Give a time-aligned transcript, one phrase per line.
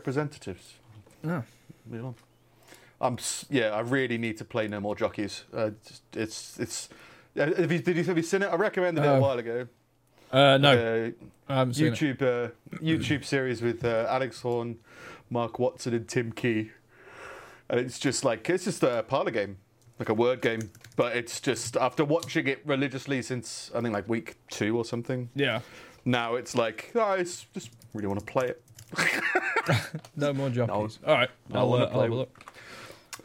[0.00, 0.74] representatives.
[1.22, 1.42] No.
[1.86, 2.14] Move on.
[3.00, 3.18] I'm
[3.50, 3.68] yeah.
[3.70, 5.44] I really need to play No More Jockeys.
[5.54, 5.70] Uh,
[6.14, 6.88] it's it's.
[7.34, 8.46] yeah, Have you, did you have you seen it?
[8.46, 9.20] I recommended it a Oh.
[9.20, 9.66] while ago.
[10.32, 11.10] Uh, no, Uh,
[11.52, 11.92] I haven't it.
[11.92, 14.78] YouTube uh, YouTube series with uh, Alex Horne,
[15.28, 16.70] Mark Watson, and Tim Key,
[17.68, 19.56] and it's just like it's just a parlor game,
[19.98, 20.70] like a word game.
[20.96, 25.28] But it's just after watching it religiously since I think like week two or something.
[25.34, 25.60] Yeah.
[26.04, 28.62] Now it's like oh, I just really want to play it.
[30.16, 30.98] No more jockeys.
[31.06, 31.30] All right.
[31.48, 32.44] No, I I'll, uh, I'll play have a with- look.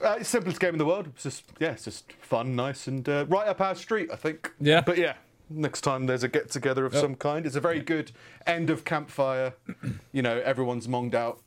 [0.04, 1.08] Uh, it's the simplest game in the world.
[1.08, 4.52] It's just yeah, it's just fun, nice, and uh, right up our street, I think.
[4.60, 4.82] Yeah.
[4.82, 5.14] But yeah,
[5.50, 7.02] next time there's a get together of Yep.
[7.02, 8.12] some kind, it's a very good
[8.46, 9.54] end of campfire.
[10.12, 11.40] you know, everyone's monged out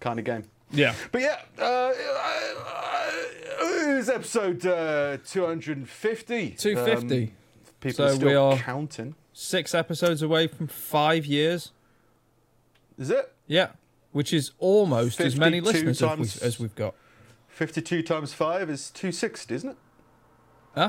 [0.00, 0.44] kind of game.
[0.70, 0.94] Yeah.
[1.12, 3.12] But yeah, uh, uh,
[3.62, 6.50] it was episode uh, 250.
[6.50, 7.22] 250.
[7.24, 7.30] Um,
[7.80, 9.14] people So are still we are- counting.
[9.32, 11.72] Six episodes away from five years.
[12.98, 13.32] Is it?
[13.46, 13.68] Yeah.
[14.16, 16.94] Which is almost as many 52 listeners as, we, times- as we've got.
[17.48, 19.76] 52 times 5 is 260, isn't it?
[20.74, 20.88] Huh?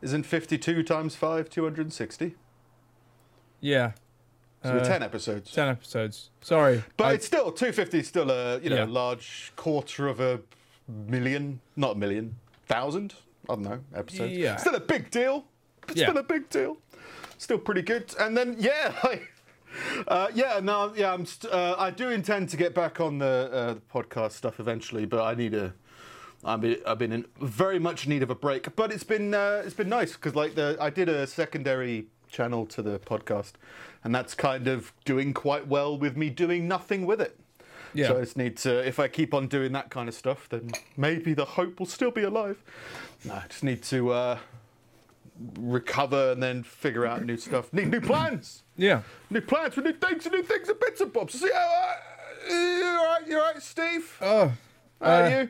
[0.00, 2.34] Isn't 52 times 5 260?
[3.60, 3.92] Yeah.
[4.64, 5.52] So we're Uh, 10 episodes.
[5.52, 6.30] 10 episodes.
[6.40, 6.82] Sorry.
[6.96, 8.84] But I- it's still 250 is still a you know Yeah.
[8.84, 10.40] large quarter of a
[10.88, 13.14] million, not a million, thousand.
[13.50, 14.32] I don't know episodes.
[14.32, 14.56] Yeah.
[14.56, 15.44] Still a big deal.
[15.86, 16.06] It's Yeah.
[16.06, 16.78] Still a big deal.
[17.36, 18.14] Still pretty good.
[18.18, 19.31] And then yeah, like,
[20.08, 21.12] uh, yeah, no, yeah.
[21.12, 21.26] I'm.
[21.26, 25.04] St- uh, I do intend to get back on the, uh, the podcast stuff eventually,
[25.06, 25.74] but I need a.
[26.44, 29.62] I've been, I've been in very much need of a break, but it's been uh,
[29.64, 33.52] it's been nice because like the I did a secondary channel to the podcast,
[34.02, 37.38] and that's kind of doing quite well with me doing nothing with it.
[37.94, 38.08] yeah.
[38.08, 40.70] So I just need to, if I keep on doing that kind of stuff, then
[40.96, 42.56] maybe the hope will still be alive.
[43.24, 44.38] No, I just need to uh,
[45.58, 47.72] recover and then figure out new stuff.
[47.72, 48.62] Need new plans.
[48.76, 49.02] yeah.
[49.30, 51.38] New plans for new things and new things and bits and bobs.
[51.38, 51.94] See how,
[52.48, 53.22] uh, you all right?
[53.26, 54.16] You all right, Steve?
[54.20, 54.52] Oh.
[55.00, 55.48] How are uh, you?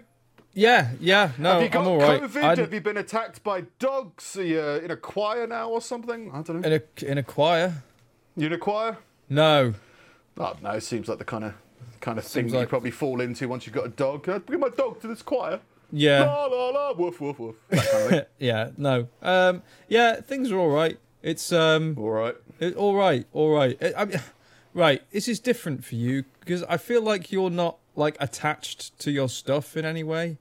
[0.54, 0.90] Yeah.
[1.00, 1.32] Yeah.
[1.38, 2.22] No, Have you got I'm all right.
[2.22, 2.58] COVID?
[2.58, 4.36] Have you been attacked by dogs?
[4.36, 6.30] Are you in a choir now or something?
[6.32, 6.68] I don't know.
[6.68, 7.82] in a in a choir.
[8.36, 8.98] You in a choir?
[9.28, 9.74] No.
[10.38, 11.54] Oh, no, it seems like the kind of
[12.00, 14.28] kind of thing that you like- probably fall into once you've got a dog.
[14.28, 15.60] I bring my dog to this choir?
[15.92, 16.24] Yeah.
[16.24, 17.56] La la la, woof woof woof.
[17.70, 18.70] Kind of yeah.
[18.76, 19.08] No.
[19.20, 19.62] Um.
[19.88, 20.20] Yeah.
[20.20, 20.98] Things are all right.
[21.22, 21.94] It's um.
[21.98, 22.34] All right.
[22.58, 23.26] It, all right.
[23.32, 23.76] All right.
[23.80, 24.20] I I mean,
[24.74, 25.02] right.
[25.10, 29.28] This is different for you because I feel like you're not like attached to your
[29.28, 30.38] stuff in any way.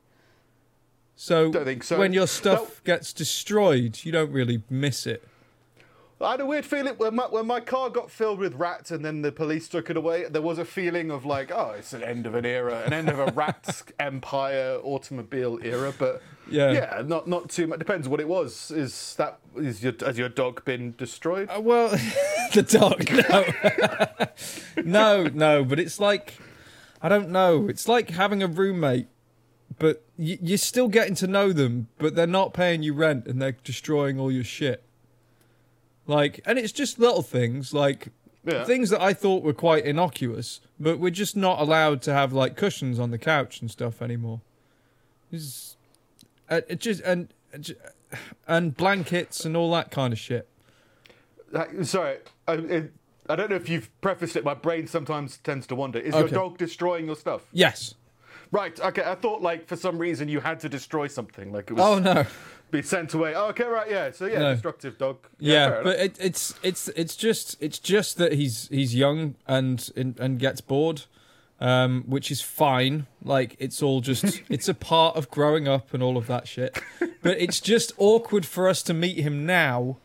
[1.16, 2.00] So, Don't think so.
[2.00, 5.24] when your stuff gets destroyed, you don't really miss it.
[6.24, 9.04] I had a weird feeling when my, when my car got filled with rats and
[9.04, 10.26] then the police took it away.
[10.30, 13.10] There was a feeling of like, oh, it's an end of an era, an end
[13.10, 15.94] of a rats empire automobile era.
[15.98, 16.72] But Yeah.
[16.72, 17.80] yeah, not not too much.
[17.80, 18.72] Depends what it was.
[18.72, 21.50] Is that is your has your dog been destroyed?
[21.50, 21.90] Uh, well,
[22.54, 23.10] the dog.
[24.76, 24.84] No.
[25.26, 25.64] no, no.
[25.66, 26.36] But it's like
[27.02, 27.68] I don't know.
[27.68, 29.08] It's like having a roommate,
[29.80, 33.58] but you're still getting to know them, but they're not paying you rent and they're
[33.64, 34.84] destroying all your shit.
[36.12, 38.10] Like, and it's just little things like
[38.44, 38.66] Yeah.
[38.66, 42.58] things that I thought were quite innocuous, but we're just not allowed to have like
[42.58, 44.42] cushions on the couch and stuff anymore.
[45.32, 45.78] It's,
[46.50, 47.34] uh, it just and
[48.48, 50.50] and blankets and all that kind of shit.
[51.84, 52.18] Sorry,
[52.48, 52.94] I, it,
[53.30, 54.44] I don't know if you've prefaced it.
[54.44, 56.00] My brain sometimes tends to wander.
[56.00, 57.44] Is your dog destroying your stuff?
[57.54, 57.96] Yes.
[58.52, 58.78] Right.
[58.82, 59.04] Okay.
[59.04, 61.54] I thought like for some reason you had to destroy something.
[61.54, 62.26] Like it was Oh no.
[62.72, 63.36] Be sent away.
[63.36, 63.66] Oh, okay.
[63.66, 63.90] Right.
[63.90, 64.12] Yeah.
[64.12, 64.54] So yeah, No.
[64.54, 65.18] destructive dog.
[65.40, 69.90] Yeah, fair but it, it's it's it's just it's just that he's he's young and
[69.96, 71.04] and, and gets bored,
[71.60, 73.08] um, which is fine.
[73.24, 76.82] Like it's all just it's a part of growing up and all of that shit.
[77.22, 79.98] But it's just awkward for us to meet him now,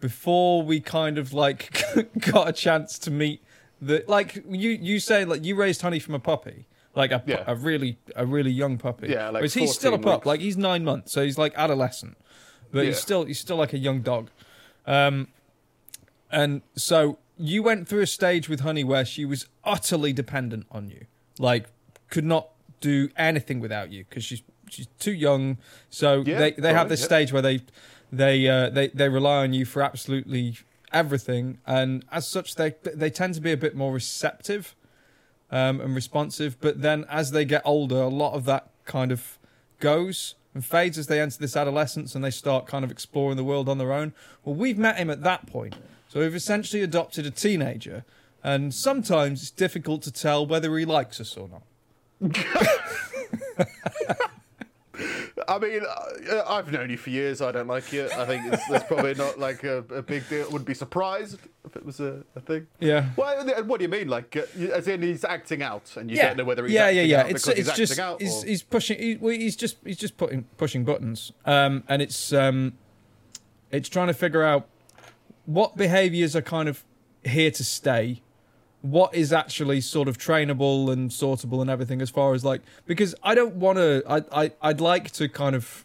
[0.00, 1.82] before we kind of like
[2.32, 3.42] got a chance to meet
[3.80, 6.66] the like you you say like you raised honey from a puppy.
[6.94, 7.44] Like a, Yeah.
[7.46, 9.08] a really a really young puppy.
[9.08, 10.20] Yeah, like Whereas he's still a pup.
[10.20, 10.26] weeks.
[10.26, 12.16] Like he's nine months, so he's like adolescent,
[12.70, 14.30] but he's still he's still like a young dog.
[14.86, 15.28] Um,
[16.30, 20.88] and so you went through a stage with Honey where she was utterly dependent on
[20.88, 21.06] you,
[21.38, 21.66] like
[22.10, 22.50] could not
[22.80, 25.58] do anything without you because she's she's too young.
[25.88, 27.06] So Yeah, they they have this yeah.
[27.06, 27.60] stage where they
[28.12, 30.58] they uh, they they rely on you for absolutely
[30.92, 34.74] everything, and as such they they tend to be a bit more receptive
[35.52, 36.60] um, and responsive.
[36.60, 39.38] But then as they get older, a lot of that kind of
[39.78, 43.44] goes and fades as they enter this adolescence and they start kind of exploring the
[43.44, 44.12] world on their own.
[44.44, 45.76] Well, we've met him at that point.
[46.08, 48.04] So we've essentially adopted a teenager.
[48.42, 51.62] And sometimes it's difficult to tell whether he likes us or not.
[55.48, 57.40] I mean, uh, I've known you for years.
[57.40, 58.06] I don't like you.
[58.06, 60.44] I think it's, that's probably not like a, a big deal.
[60.46, 62.66] Wouldn't be surprised if it was a, a thing.
[62.80, 63.10] Yeah.
[63.16, 64.08] Well, what do you mean?
[64.08, 64.42] Like, uh,
[64.72, 66.28] as in he's acting out, and you yeah.
[66.28, 67.26] don't know whether he's yeah, yeah, yeah.
[67.26, 68.20] It's it's just out.
[68.20, 68.98] he's, he's pushing.
[68.98, 71.32] He, well, he's just he's just putting pushing buttons.
[71.44, 72.74] Um, and it's um,
[73.70, 74.66] it's trying to figure out
[75.46, 76.84] what behaviors are kind of
[77.24, 78.22] here to stay.
[78.82, 83.14] What is actually sort of trainable and sortable and everything as far as like because
[83.22, 84.02] I don't want to.
[84.08, 85.84] I I I'd like to kind of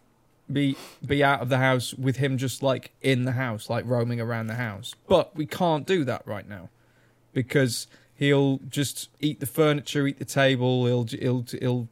[0.52, 4.20] be be out of the house with him just like in the house, like roaming
[4.20, 4.96] around the house.
[5.08, 6.70] But we can't do that right now
[7.34, 10.86] because he'll just eat the furniture, eat the table.
[10.86, 11.88] He'll he'll he'll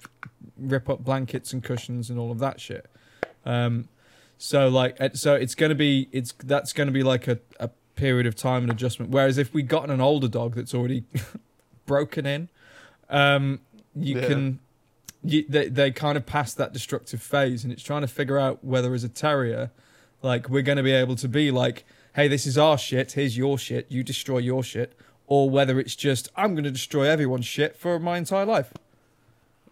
[0.58, 2.88] rip up blankets and cushions and all of that shit.
[3.46, 3.90] Um,
[4.38, 8.36] so like so it's gonna be it's that's gonna be like a, a period of
[8.36, 9.12] time and adjustment.
[9.12, 11.04] Whereas if we gotten an older dog that's already
[11.86, 12.50] broken in,
[13.10, 13.60] um,
[13.96, 14.28] you Yeah.
[14.28, 14.60] can.
[15.28, 18.64] You, they they kind of pass that destructive phase, and it's trying to figure out
[18.64, 19.72] whether as a terrier,
[20.22, 21.84] like we're going to be able to be like,
[22.14, 23.14] hey, this is our shit.
[23.14, 23.88] Here's your shit.
[23.90, 24.94] You destroy your shit,
[25.26, 28.72] or whether it's just I'm going to destroy everyone's shit for my entire life.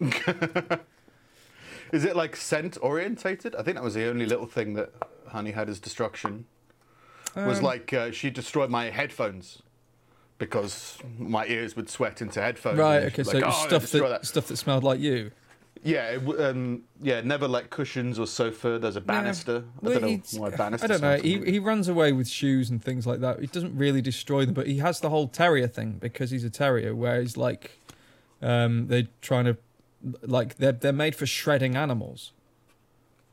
[1.92, 3.54] Is it like scent orientated?
[3.54, 4.90] I think that was the only little thing that
[5.28, 6.46] Honey had as destruction.
[7.36, 9.62] Was Um, like uh, she destroyed my headphones
[10.38, 12.78] because my ears would sweat into headphones.
[12.78, 13.04] Right.
[13.04, 13.22] Okay.
[13.22, 15.30] So like, it was "Oh, stuff destroy that, stuff that smelled like you.
[15.82, 18.78] Yeah, it um, yeah, never like cushions or sofa.
[18.78, 19.64] There's a banister.
[19.66, 20.84] I Well, don't know why banister.
[20.84, 21.16] I don't know.
[21.18, 23.40] He he runs away with shoes and things like that.
[23.40, 26.50] He doesn't really destroy them, but he has the whole terrier thing because he's a
[26.50, 27.78] terrier, where he's like,
[28.40, 29.56] um, they're trying to,
[30.22, 32.32] like they're they're made for shredding animals.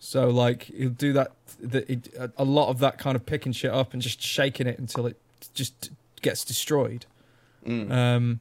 [0.03, 1.31] So like he'll do that.
[1.59, 5.05] that a- lot of that kind of picking shit up and just shaking it until
[5.05, 5.15] it
[5.53, 5.91] just
[6.23, 7.05] gets destroyed.
[7.65, 7.91] Mm.
[7.91, 8.39] Um,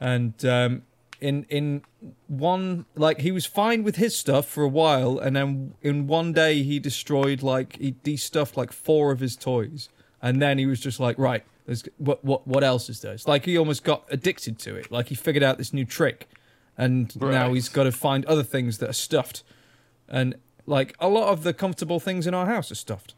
[0.00, 0.82] and um,
[1.20, 1.82] in in
[2.28, 6.32] one like he was fine with his stuff for a while, and then in one
[6.32, 9.88] day he destroyed like he de-stuffed like four of his toys,
[10.22, 13.12] and then he was just like, right, there's what what what else is there?
[13.12, 14.92] It's like he almost got addicted to it.
[14.92, 16.28] Like he figured out this new trick,
[16.78, 19.42] and now he's got to find other things that are stuffed,
[20.08, 23.14] and like a lot of the comfortable things in our house are stuffed.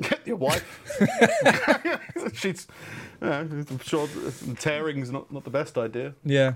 [0.24, 0.64] Your wife.
[2.34, 2.66] She's.
[3.20, 4.08] Yeah, I'm sure
[4.58, 6.14] tearing's not not the best idea.
[6.24, 6.54] Yeah.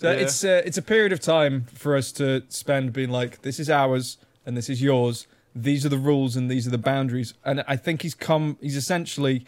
[0.00, 0.16] So Yeah.
[0.18, 3.68] it's uh, it's a period of time for us to spend being like, this is
[3.70, 4.16] ours
[4.46, 5.26] and this is yours.
[5.54, 7.34] These are the rules and these are the boundaries.
[7.44, 8.56] And I think he's come.
[8.60, 9.44] He's essentially.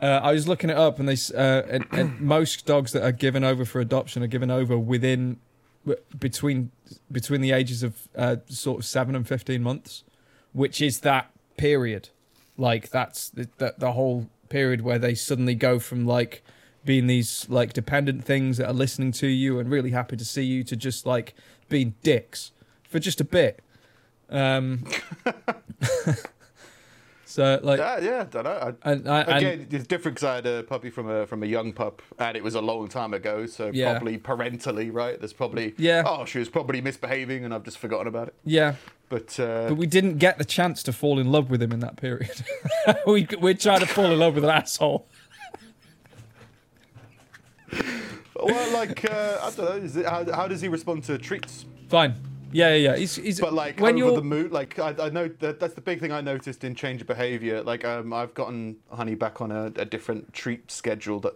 [0.00, 3.12] Uh, I was looking it up, and they uh, and, and most dogs that are
[3.12, 5.38] given over for adoption are given over within
[6.18, 6.70] between
[7.10, 10.04] between the ages of uh, sort of seven and fifteen months,
[10.52, 12.10] which is that period.
[12.56, 16.42] Like that's the, the, the whole period where they suddenly go from like
[16.84, 20.42] being these like dependent things that are listening to you and really happy to see
[20.42, 21.34] you to just like
[21.68, 22.52] being dicks
[22.88, 23.60] for just a bit.
[24.28, 24.84] Um,
[27.32, 28.74] so like, Yeah, yeah, don't know.
[28.84, 31.42] I, and, I- and Again, it's different because I had a puppy from a from
[31.42, 33.46] a young pup, and it was a long time ago.
[33.46, 33.92] So Yeah.
[33.92, 35.18] probably parentally, right?
[35.18, 36.02] There's probably Yeah.
[36.06, 38.34] Oh, she was probably misbehaving, and I've just forgotten about it.
[38.44, 38.74] yeah,
[39.08, 41.80] But, uh, but we didn't get the chance to fall in love with him in
[41.80, 42.42] that period.
[43.06, 45.06] we we're trying to fall in love with an asshole.
[48.36, 49.76] well, like uh, I don't know.
[49.84, 51.64] Is it, how, how does he respond to treats?
[51.88, 52.14] Fine.
[52.52, 52.96] Yeah, yeah, yeah.
[52.96, 55.74] He's, he's But like when over you're the mood, like I, I know that that's
[55.74, 57.62] the big thing I noticed in change of behaviour.
[57.62, 61.34] Like um, I've gotten Honey back on a, a different treat schedule that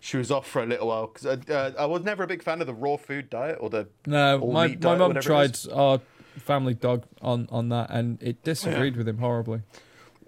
[0.00, 2.42] she was off for a little while because uh, uh, I was never a big
[2.42, 6.00] fan of the raw food diet or the no, my my mum tried our
[6.36, 9.62] family dog on on that, and it disagreed with him horribly.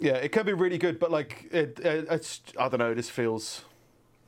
[0.01, 2.95] Yeah, it can be really good, but like it, it it's I don't know.
[2.95, 3.65] This feels.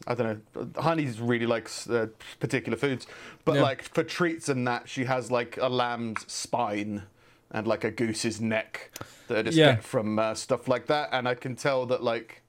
[0.06, 0.68] I don't know.
[0.80, 2.06] Honey's really likes uh,
[2.40, 3.06] particular foods,
[3.44, 3.62] but Yeah.
[3.62, 7.02] like for treats and that, she has like a lamb's spine
[7.50, 8.90] and like a goose's neck
[9.28, 9.72] that I just Yeah.
[9.74, 12.42] get from uh, stuff like that, and I can tell that like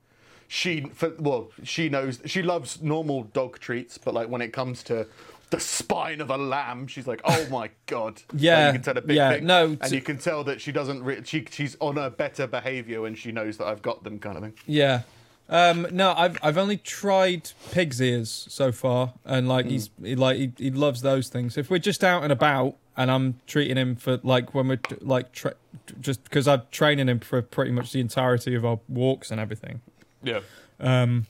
[0.47, 4.81] she, for, well, she knows she loves normal dog treats, but like when it comes
[4.83, 5.05] to
[5.51, 8.21] the spine of a lamb, she's like, oh my god.
[8.35, 10.71] Yeah, you can tell a big yeah, thing, no, and you can tell that she
[10.71, 11.03] doesn't.
[11.03, 14.37] Re- she she's on a better behaviour when she knows that I've got them, kind
[14.37, 14.53] of thing.
[14.67, 15.01] Yeah.
[15.49, 19.71] Um, no, I've I've only tried pig's ears so far, and like Hmm.
[19.71, 21.57] he's he, like he, he loves those things.
[21.57, 25.31] If we're just out and about, and I'm treating him for like when we're like
[25.31, 25.55] tra-
[25.99, 29.81] just because I'm training him for pretty much the entirety of our walks and everything.
[30.21, 30.41] Yeah.
[30.79, 31.25] Um,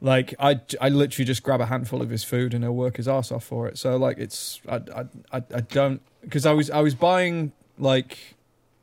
[0.00, 3.08] like I, I literally just grab a handful of his food and he'll work his
[3.08, 3.78] ass off for it.
[3.78, 8.35] So like it's I I I, I don't because I was I was buying like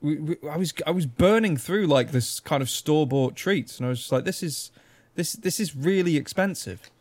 [0.03, 3.77] we, we, I was I was burning through like this kind of store bought treats
[3.77, 4.69] and I was just like this is
[5.15, 6.91] this this is really expensive.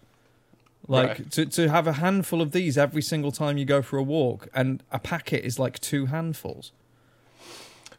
[0.89, 1.31] Like Right.
[1.33, 4.49] to to have a handful of these every single time you go for a walk
[4.55, 6.73] and a packet is like two handfuls.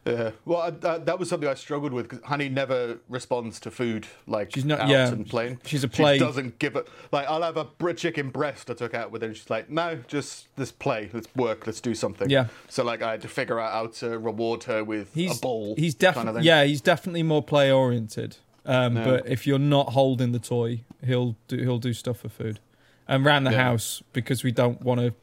[0.06, 0.32] Yeah.
[0.44, 4.06] Well, I, that, that was something I struggled with because Honey never responds to food
[4.26, 5.58] like She's not- out yeah, and plain.
[5.64, 6.86] she's a play- She doesn't give it.
[7.10, 9.96] Like I'll have a chicken breast I took out with her, and she's like, "No,
[10.06, 12.48] just let's play, let's work, let's do something." Yeah.
[12.68, 15.74] So like I had to figure out how to reward her with He's a bowl.
[15.78, 16.64] He's kind definitely of yeah.
[16.64, 18.36] He's definitely more play oriented.
[18.66, 19.04] Um, Yeah.
[19.04, 22.60] But if you're not holding the toy, he'll do he'll do stuff for food,
[23.08, 23.62] and around the Yeah.
[23.64, 25.14] house because we don't want to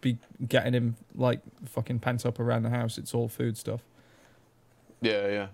[0.00, 2.98] be getting him like fucking pent up around the house.
[2.98, 3.80] It's all food stuff.
[5.02, 5.46] Yeah, yeah,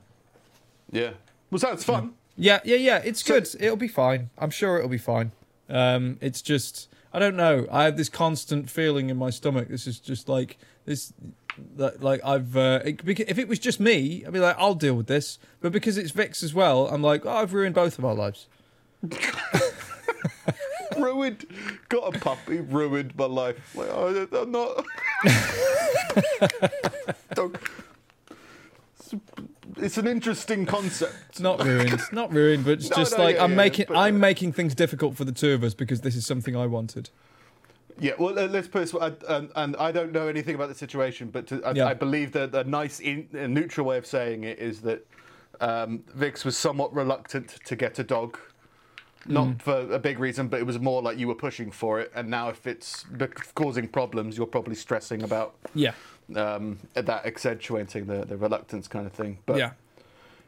[0.93, 1.11] yeah.
[1.51, 2.13] Well, sounds fun.
[2.37, 2.99] Yeah, yeah, yeah.
[3.05, 3.49] It's So- good.
[3.59, 4.31] It'll be fine.
[4.39, 5.33] I'm sure it'll be fine.
[5.69, 7.67] Um, it's just I don't know.
[7.73, 9.69] I have this constant feeling in my stomach.
[9.69, 11.13] This is just like this.
[11.77, 14.95] That, like I've uh, it, if it was just me, I'd be like, I'll deal
[14.95, 15.39] with this.
[15.61, 18.47] But because it's Vix as well, I'm like, oh, I've ruined both of our lives.
[20.97, 21.47] ruined.
[21.89, 22.61] Got a puppy.
[22.61, 23.75] Ruined my life.
[23.75, 24.85] Like I, I'm not.
[27.35, 27.57] Don't-
[29.13, 29.45] It's-
[29.77, 31.15] It's an interesting concept.
[31.31, 33.57] It's not ruined, It's not ruined, but it's No, just no, like yeah, I'm yeah,
[33.57, 36.57] making but- I'm making things difficult for the two of us because this is something
[36.57, 37.11] I wanted.
[38.01, 38.93] Yeah, well, uh, let's put it.
[38.93, 38.95] this
[39.29, 41.87] I- And, and I don't know anything about the situation, but to, I, Yeah.
[41.87, 45.07] I believe that a nice, in, a neutral way of saying it is that
[45.61, 48.39] um, Vix was somewhat reluctant to get a dog.
[49.27, 49.63] Not Mm.
[49.63, 52.31] for a big reason, but it was more like you were pushing for it, and
[52.31, 53.05] now if it's
[53.55, 55.93] causing problems, you're probably stressing about Yeah,
[56.35, 59.39] um, that accentuating the, the reluctance kind of thing.
[59.47, 59.71] But yeah,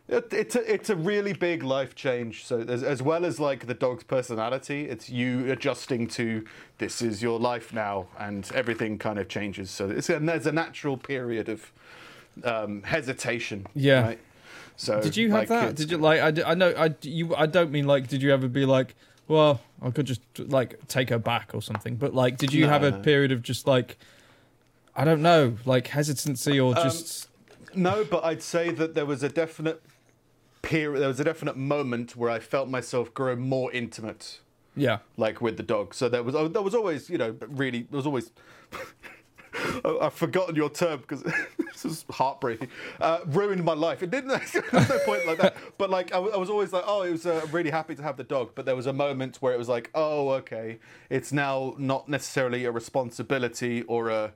[0.09, 2.45] it, it's a, it's a really big life change.
[2.45, 6.45] So as, as well as like the dog's personality, it's you adjusting to
[6.79, 9.71] this is your life now, and everything kind of changes.
[9.71, 11.73] So it's and there's a natural period of
[12.45, 13.67] um, hesitation.
[13.75, 14.03] Yeah.
[14.03, 14.19] Right?
[14.77, 15.77] So Did you have like, that?
[15.77, 16.39] Did you like?
[16.39, 16.73] I, I know.
[16.77, 17.35] I you.
[17.37, 18.09] I don't mean like.
[18.09, 18.95] Did you ever be like?
[19.29, 21.95] Well, I could just like take her back or something.
[21.95, 22.99] But like, did you No, have a no.
[22.99, 23.97] period of just like,
[24.97, 27.29] I don't know, like hesitancy or Um, just
[27.75, 29.81] No, but I'd say that there was a definite
[30.63, 31.01] period.
[31.01, 34.41] There was a definite moment where I felt myself grow more intimate.
[34.77, 35.95] yeah, like with the dog.
[35.95, 38.31] So there was oh, there was always you know really there was always.
[38.73, 38.79] I-
[40.03, 41.23] I've forgotten your term because
[41.73, 42.69] this is heartbreaking.
[43.01, 44.01] Uh, ruined my life.
[44.03, 44.29] It didn't.
[44.73, 45.57] There's no point like that.
[45.77, 48.03] But like I, w- I was always like, oh, it was uh, really happy to
[48.03, 48.53] have the dog.
[48.55, 50.79] But there was a moment where it was like, oh, okay,
[51.11, 54.33] it's now not necessarily a responsibility or a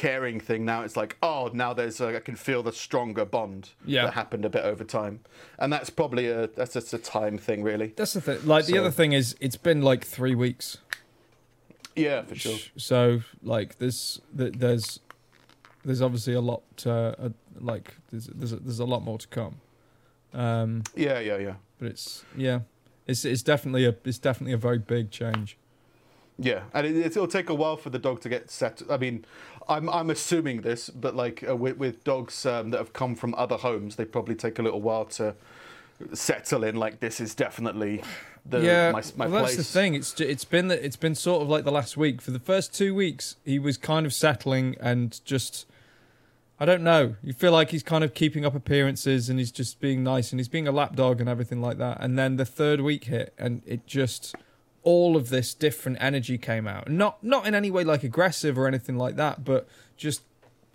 [0.00, 0.64] caring thing.
[0.64, 4.06] Now it's like, oh, now there's a, I can feel the stronger bond Yeah.
[4.06, 5.20] that happened a bit over time,
[5.58, 7.88] and that's probably a that's just a time thing, really.
[7.96, 8.38] that's the thing.
[8.46, 10.78] Like the So- other thing is, it's been like three weeks.
[11.96, 12.58] Yeah, for sure.
[12.76, 15.00] So like there's there's
[15.84, 17.28] there's obviously a lot uh, uh,
[17.60, 19.56] like there's there's a, there's a lot more to come.
[20.32, 21.54] Um, Yeah, yeah, yeah.
[21.78, 22.60] but it's yeah,
[23.06, 25.56] it's it's definitely a it's definitely a very big change.
[26.42, 28.80] Yeah, and it, it'll take a while for the dog to get set.
[28.88, 29.24] I mean,
[29.70, 33.34] I'm I'm assuming this, but like uh, with, with dogs um, that have come from
[33.36, 35.34] other homes, they probably take a little while to
[36.12, 36.74] settle in.
[36.74, 38.02] Like this is definitely
[38.44, 39.56] the yeah, my, my well, place.
[39.56, 39.94] that's the thing.
[39.94, 42.20] It's it's been it's been sort of like the last week.
[42.20, 45.66] For the first two weeks, he was kind of settling and just.
[46.62, 47.16] I don't know.
[47.22, 50.38] You feel like he's kind of keeping up appearances and he's just being nice and
[50.38, 51.96] he's being a lapdog and everything like that.
[52.02, 54.34] And then the third week hit and it just
[54.82, 56.88] all of this different energy came out.
[56.88, 60.22] Not not in any way like aggressive or anything like that, but just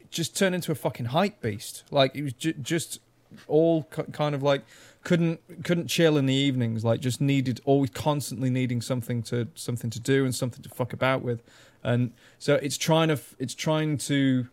[0.09, 1.83] just turned into a fucking hype beast.
[1.91, 2.99] Like it was ju- just
[3.47, 4.63] all ki- kind of like
[5.03, 6.85] couldn't couldn't chill in the evenings.
[6.85, 10.93] Like just needed always constantly needing something to something to do and something to fuck
[10.93, 11.41] about with.
[11.83, 14.47] And so it's trying to it's trying to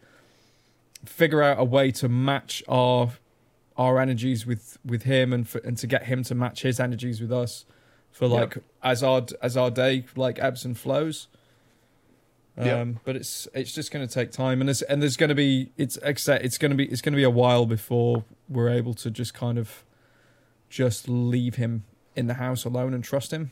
[1.05, 3.13] figure out a way to match our
[3.77, 7.21] our energies with with him and for, and to get him to match his energies
[7.21, 7.65] with us
[8.13, 11.27] for like as our as our day like ebbs and flows.
[12.57, 12.85] Um, Yeah.
[13.05, 15.73] but it's it's just going to take time, and there's and there's going to be
[15.79, 18.93] it's except it's going to be it's going to be a while before we're able
[18.95, 19.83] to just kind of
[20.69, 23.51] just leave him in the house alone and trust him.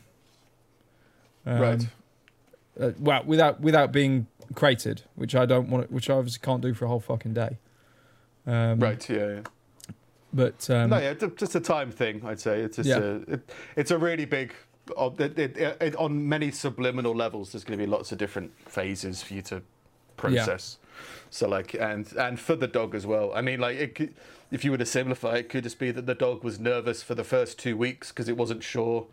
[1.45, 1.87] Um, Right.
[2.79, 6.73] Uh, well, without without being crated, which I don't want, which I obviously can't do
[6.73, 7.57] for a whole fucking day.
[8.45, 9.09] Um, right.
[9.09, 9.17] Yeah.
[9.27, 9.41] yeah.
[10.33, 12.21] But um, no, yeah, just a time thing.
[12.25, 12.99] I'd say it's just Yeah.
[12.99, 14.53] a, it, it's a really big.
[14.97, 18.51] uh, It, it, it, on many subliminal levels, there's going to be lots of different
[18.67, 19.61] phases for you to
[20.17, 20.77] process.
[21.29, 23.31] So like, and and for the dog as well.
[23.33, 24.13] I mean, like, it could,
[24.51, 27.15] if you were to simplify, it could just be that the dog was nervous for
[27.15, 29.07] the first two weeks because it wasn't sure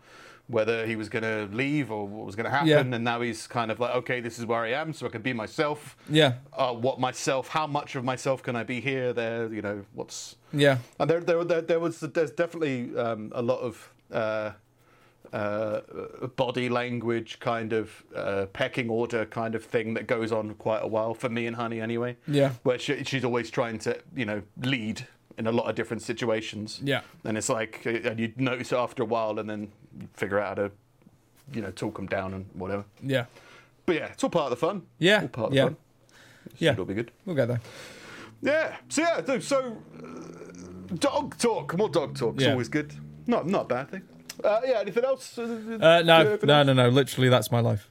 [0.49, 2.79] whether he was going to leave or what was going to happen, Yeah.
[2.95, 5.21] and now he's kind of like, okay, this is where I am, so I can
[5.21, 5.95] be myself.
[6.09, 7.49] yeah, Uh, what myself?
[7.49, 9.13] How much of myself can I be here?
[9.13, 13.41] There, you know, what's yeah, and there, there, there, there was, there's definitely um, a
[13.43, 14.51] lot of uh,
[15.31, 15.81] uh,
[16.35, 20.87] body language, kind of uh, pecking order, kind of thing that goes on quite a
[20.87, 22.17] while for me and Honey, anyway.
[22.27, 25.05] yeah, Where she, she's always trying to, you know, lead
[25.39, 26.81] in a lot of different situations.
[26.83, 27.01] Yeah.
[27.23, 30.37] And it's like, uh, and you notice it after a while, and then you figure
[30.39, 30.71] out how to,
[31.53, 32.83] you know, talk them down and whatever.
[33.01, 33.25] Yeah.
[33.85, 34.83] But yeah, it's all part of the fun.
[34.99, 35.63] Yeah, All part of the yeah.
[35.63, 35.77] fun.
[36.59, 36.71] Yeah.
[36.73, 37.11] It'll be good.
[37.25, 37.61] We'll get there.
[38.41, 38.75] Yeah.
[38.89, 42.35] So yeah, so uh, dog talk, more dog talk.
[42.35, 42.51] It's Yeah.
[42.51, 42.93] always good.
[43.25, 44.01] Not not a bad thing.
[44.43, 44.79] Uh, yeah.
[44.81, 45.37] Anything else?
[45.37, 46.43] Uh, Uh, no, no, else?
[46.43, 46.89] no, no.
[46.89, 47.89] Literally, that's my life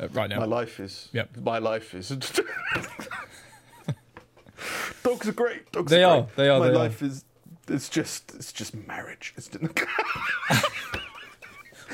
[0.00, 0.38] uh, right now.
[0.40, 1.08] My life is.
[1.12, 1.36] Yep.
[1.38, 2.10] My life is.
[5.08, 5.70] Dogs are great.
[5.72, 6.16] Dogs They are.
[6.18, 6.36] are, great.
[6.36, 6.78] they are, My they are.
[6.78, 7.24] life is.
[7.68, 8.34] It's just.
[8.34, 9.34] It's just marriage.
[9.36, 9.48] It's,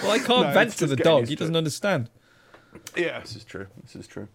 [0.03, 1.29] Well, I can't No, vent to the dog.
[1.29, 1.59] He doesn't it.
[1.59, 2.11] understand.
[2.97, 3.67] yeah, this is true.
[3.83, 4.27] This is true.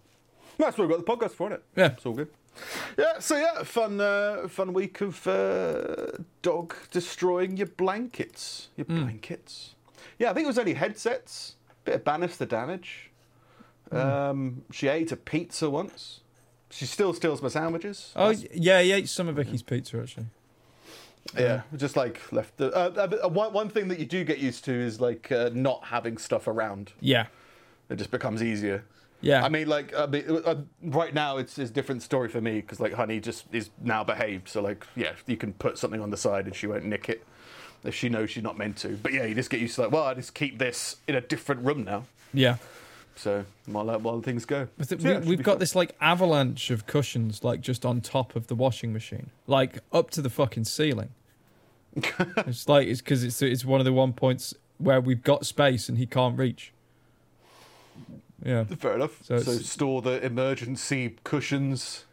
[0.56, 1.64] That's what we've got the podcast for, isn't it?
[1.76, 1.86] Yeah.
[1.92, 2.28] It's all good.
[2.98, 9.00] Yeah, so yeah, fun, uh, fun week of uh, dog destroying your blankets, your Hmm.
[9.02, 9.74] blankets.
[10.18, 11.54] Yeah, I think it was only headsets,
[11.84, 13.10] bit of banister damage.
[13.90, 13.96] Hmm.
[13.96, 16.20] Um, she ate a pizza once.
[16.70, 18.12] She still steals my sandwiches.
[18.14, 20.26] Oh, yeah, he ate some of Vicky's pizza actually.
[21.36, 22.56] yeah, just like left.
[22.56, 25.50] The, uh, uh, one one thing that you do get used to is like uh,
[25.52, 26.92] not having stuff around.
[27.00, 27.26] Yeah,
[27.90, 28.84] It just becomes easier.
[29.20, 29.44] yeah.
[29.44, 32.60] I mean, like, I mean, uh, right now it's it's a different story for me
[32.60, 34.48] because like Honey just is now behaved.
[34.48, 37.24] So like, yeah, you can put something on the side and she won't nick it
[37.84, 38.88] if she knows she's not meant to.
[39.02, 41.20] But yeah, you just get used to like, well, I just keep this in a
[41.20, 42.04] different room now.
[42.32, 42.56] yeah.
[43.18, 45.58] So while uh, while things go, But th- So, yeah, we, we've got fun.
[45.58, 50.10] this like avalanche of cushions, like just on top of the washing machine, like up
[50.10, 51.10] to the fucking ceiling.
[51.96, 55.88] it's like it's because it's it's one of the one points where we've got space
[55.88, 56.72] and he can't reach.
[58.44, 59.18] Yeah, Fair enough.
[59.24, 62.04] So So, store the emergency cushions.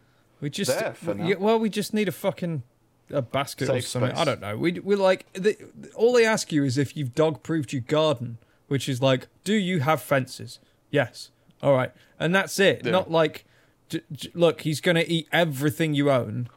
[0.42, 1.28] we just There for now.
[1.28, 2.64] yeah, well, we just need a fucking
[3.12, 4.10] a basket or something.
[4.10, 4.20] space.
[4.20, 4.58] I don't know.
[4.58, 5.56] We we like the,
[5.94, 9.54] all they ask you is if you've dog proofed your garden, which is like, do
[9.54, 10.58] you have fences?
[10.92, 11.32] Yes.
[11.64, 12.82] All right, and that's it.
[12.86, 12.92] Yeah.
[12.92, 13.46] Not like,
[13.90, 16.50] j- j- look, he's gonna eat everything you own,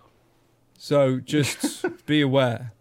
[0.78, 2.72] so just be aware.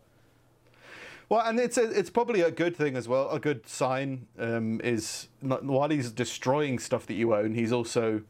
[1.29, 3.29] Well, and it's a, it's probably a good thing as well.
[3.31, 8.21] A good sign um, is not, while he's destroying stuff that you own, he's also,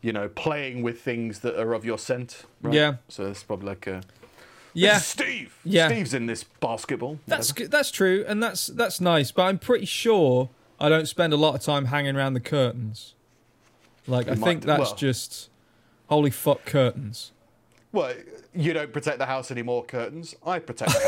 [0.00, 2.44] you know, playing with things that are of your scent.
[2.60, 2.74] Right?
[2.74, 2.94] Yeah.
[3.08, 4.02] So it's probably like a
[4.74, 5.56] Yeah, Steve.
[5.64, 5.86] Yeah.
[5.86, 7.20] Steve's in this basketball.
[7.28, 7.66] that's Whatever.
[7.66, 9.30] g- that's true, and that's that's nice.
[9.30, 10.50] But I'm pretty sure
[10.82, 13.14] I don't spend a lot of time hanging around the curtains.
[14.06, 14.94] Like I You might think that's well.
[14.96, 15.48] just
[16.08, 17.32] holy fuck curtains.
[17.92, 18.12] Well,
[18.54, 19.84] you don't protect the house anymore.
[19.84, 20.34] Curtains.
[20.44, 20.98] I protect the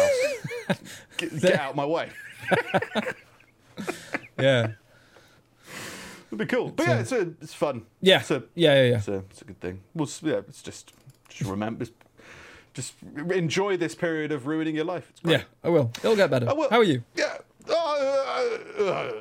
[0.69, 0.79] house.
[1.17, 2.11] get, get out of my way.
[4.39, 4.73] Yeah,
[6.29, 6.71] It'd be cool.
[6.71, 7.83] But It's, yeah, uh, it's a, it's fun.
[8.01, 8.97] yeah, It's a, yeah, yeah, yeah.
[8.97, 9.81] it's a, it's a good thing.
[9.95, 10.93] Well, yeah, it's just
[11.29, 11.87] just remember,
[12.75, 12.95] just
[13.33, 15.13] enjoy this period of ruining your life.
[15.25, 15.93] Yeah, I will.
[15.99, 16.49] It'll get better.
[16.51, 16.69] I will.
[16.71, 17.03] How are you?
[17.17, 17.39] Yeah.
[17.69, 19.13] Uh,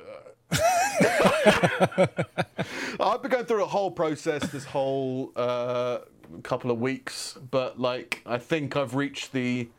[2.99, 5.99] I've been going through a whole process this whole uh,
[6.43, 9.69] couple of weeks, but like I think I've reached the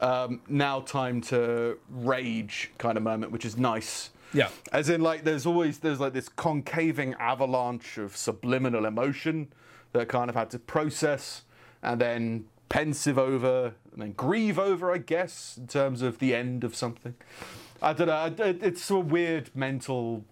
[0.00, 4.10] um, now time to rage kind of moment, which is nice.
[4.32, 4.48] Yeah.
[4.72, 9.48] As in, like, there's always there's like this concaving avalanche of subliminal emotion
[9.92, 11.42] that I kind of had to process,
[11.82, 16.64] and then pensive over, and then grieve over, I guess, in terms of the end
[16.64, 17.14] of something.
[17.82, 18.34] I don't know.
[18.38, 20.24] It's a weird mental,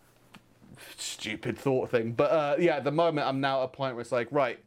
[0.97, 2.13] stupid thought thing.
[2.13, 4.59] But uh, yeah, at the moment, I'm now at a point where it's like, right,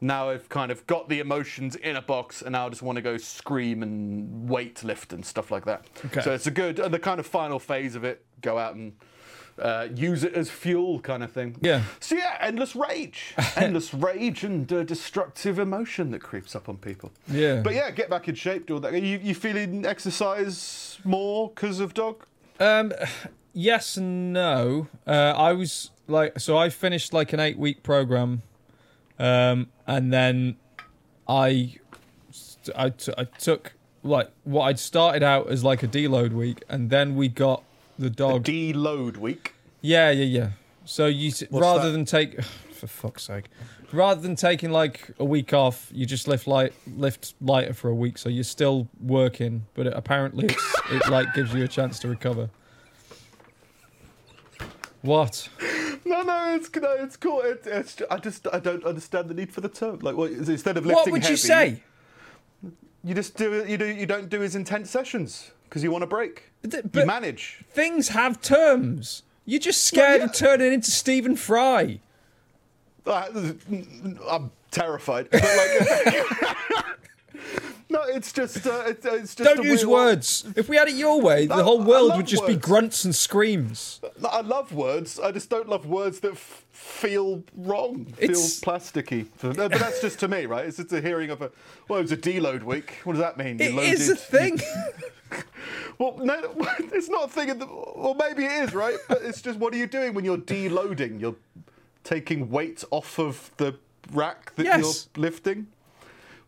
[0.00, 2.96] now I've kind of got the emotions in a box, and now I just want
[2.96, 5.86] to go scream and weight lift and stuff like that.
[6.06, 6.22] Okay.
[6.22, 8.94] So it's a good, and the kind of final phase of it, go out and
[9.60, 11.56] uh, use it as fuel kind of thing.
[11.60, 11.82] Yeah.
[12.00, 17.12] So yeah, endless rage, endless rage and uh, destructive emotion that creeps up on people.
[17.28, 17.60] Yeah.
[17.60, 18.94] But yeah, get back in shape, do all that.
[18.94, 22.24] You, you feeling exercise more because of dog?
[22.58, 22.92] Um,
[23.52, 24.88] yes and no.
[25.06, 28.42] Uh, I was like, so I finished like an eight week program,
[29.18, 30.56] um, and then
[31.28, 31.76] I,
[32.74, 36.90] I, t- I took like what I'd started out as like a deload week, and
[36.90, 37.62] then we got
[37.98, 38.44] the dog.
[38.44, 39.54] Deload week.
[39.80, 40.50] Yeah, yeah, yeah.
[40.84, 41.92] So you rather that?
[41.92, 43.46] than take, for fuck's sake,
[43.92, 47.94] rather than taking like a week off, you just lift light, lift lighter for a
[47.94, 48.18] week.
[48.18, 52.08] So you're still working, but it, apparently it's, it like gives you a chance to
[52.08, 52.50] recover.
[55.02, 55.48] What?
[56.04, 57.40] No, no, it's no, it's cool.
[57.42, 60.00] It, it's I just I don't understand the need for the term.
[60.00, 61.82] Like, what is- instead of lifting What would heavy, you say?
[63.02, 63.68] You just do it.
[63.68, 63.86] You do.
[63.86, 66.50] You don't do as intense sessions because you want a break.
[66.62, 67.64] But th- you manage.
[67.70, 69.22] Things have terms.
[69.46, 70.26] You're just scared yeah.
[70.26, 72.00] of turning into Stephen Fry.
[73.06, 73.52] Uh,
[74.28, 75.28] I'm terrified.
[75.30, 76.26] But like,
[78.08, 79.38] No, it's just uh, it's, it's just.
[79.56, 80.46] Don't use words.
[80.56, 84.00] If we had it your way, the whole world would just be grunts and screams.
[84.28, 85.18] I love words.
[85.18, 89.26] I just don't love words that f- feel wrong, feel plasticky.
[89.40, 90.64] But that's just to me, right?
[90.66, 91.50] It's just a hearing of a.
[91.88, 92.98] Well, it was a deload week.
[93.04, 93.58] What does that mean?
[93.58, 94.60] You It is loaded- a thing.
[95.98, 96.40] Well, no,
[96.78, 97.50] it's not a thing.
[97.50, 98.96] In the, well, maybe it is, right?
[99.06, 101.20] But it's just what are you doing when you're deloading?
[101.20, 101.36] You're
[102.04, 103.76] taking weight off of the
[104.12, 105.08] rack that Yes.
[105.14, 105.66] you're lifting,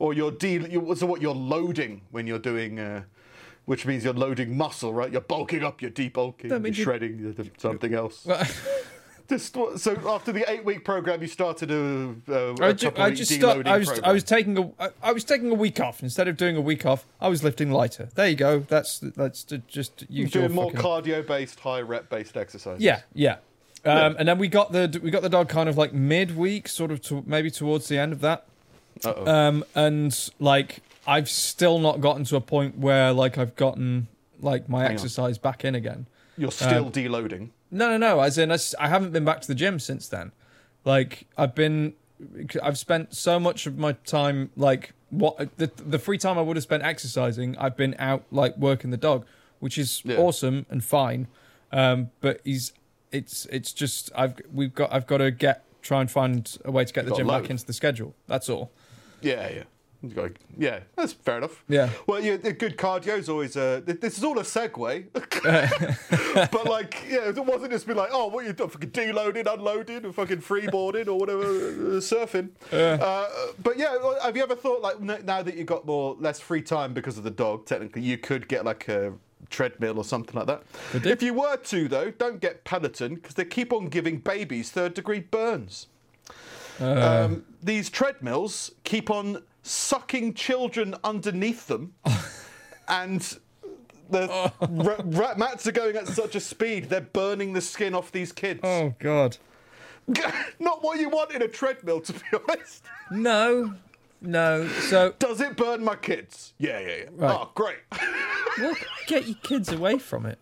[0.02, 0.68] or you're de.
[0.68, 2.78] You, so what you're loading when you're doing.
[2.78, 3.02] Uh,
[3.64, 5.12] which means you're loading muscle, right?
[5.12, 8.26] You're bulking up, you're debulking, you're you- shredding, you're something else.
[9.28, 13.18] Just so after the eight-week program, you started a, a, a I, ju- I week
[13.18, 14.10] just start, I was program.
[14.10, 16.60] I was taking a I, I was taking a week off instead of doing a
[16.60, 17.06] week off.
[17.20, 18.08] I was lifting lighter.
[18.16, 18.58] There you go.
[18.58, 22.82] That's that's just your doing more cardio-based, high-rep-based exercises.
[22.82, 23.36] Yeah, yeah.
[23.84, 26.90] Um, And then we got the we got the dog kind of like midweek, sort
[26.90, 28.46] of to, maybe towards the end of that.
[29.04, 29.26] Uh-oh.
[29.26, 34.08] Um, and like I've still not gotten to a point where like I've gotten
[34.40, 34.92] like my Hang on.
[34.94, 36.06] exercise back in again.
[36.36, 37.50] You're still um, deloading.
[37.70, 38.20] No, no, no.
[38.20, 40.32] As in, I I haven't been back to the gym since then.
[40.84, 41.94] Like I've been,
[42.62, 46.56] I've spent so much of my time like what the the free time I would
[46.56, 47.56] have spent exercising.
[47.58, 49.26] I've been out like working the dog,
[49.60, 50.16] which is Yeah.
[50.16, 51.28] awesome and fine.
[51.70, 52.72] Um, but he's
[53.10, 56.84] it's it's just I've we've got I've got to get try and find a way
[56.84, 58.14] to get the gym back into the schedule.
[58.26, 58.70] That's all.
[59.22, 59.62] Yeah, yeah.
[60.58, 61.62] Yeah, that's fair enough.
[61.68, 61.88] Yeah.
[62.08, 63.56] Well, yeah, good cardio is always.
[63.56, 65.06] Uh, th- this is all a segue,
[66.50, 68.68] but like, yeah, it wasn't just be like, oh, what you doing?
[68.68, 72.50] Fucking deloading, unloading, and fucking freeboarding or whatever, uh, surfing.
[72.72, 73.28] Uh,
[73.62, 76.92] but yeah, have you ever thought like now that you've got more less free time
[76.94, 77.66] because of the dog?
[77.66, 79.12] Technically, you could get like a
[79.50, 80.64] treadmill or something like that.
[81.06, 84.94] If you were to though, don't get Peloton because they keep on giving babies third
[84.94, 85.86] degree burns.
[86.80, 91.94] Um, these treadmills keep on sucking children underneath them,
[92.88, 93.20] and
[94.10, 98.32] the ra- mats are going at such a speed they're burning the skin off these
[98.32, 98.60] kids.
[98.62, 99.36] Oh God.
[100.58, 102.84] Not what you want in a treadmill, to be honest.
[103.10, 103.74] No,
[104.20, 104.66] no.
[104.68, 106.54] So Does it burn my kids?
[106.58, 107.04] Yeah, yeah, yeah.
[107.12, 107.30] Right.
[107.40, 107.78] Oh, great.
[108.58, 108.74] well,
[109.06, 110.38] get your kids away from it.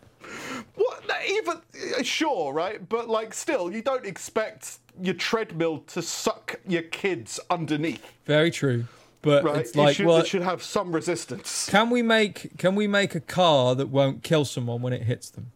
[0.75, 1.05] What?
[1.29, 1.61] Even
[1.99, 2.87] uh, sure, right?
[2.89, 8.85] But like, still, you don't expect your treadmill to suck your kids underneath, Very true.
[9.23, 9.57] But right?
[9.59, 11.69] it's like, it, should, well, it should have some resistance.
[11.69, 15.29] Can we make can we make a car that won't kill someone when it hits
[15.29, 15.53] them?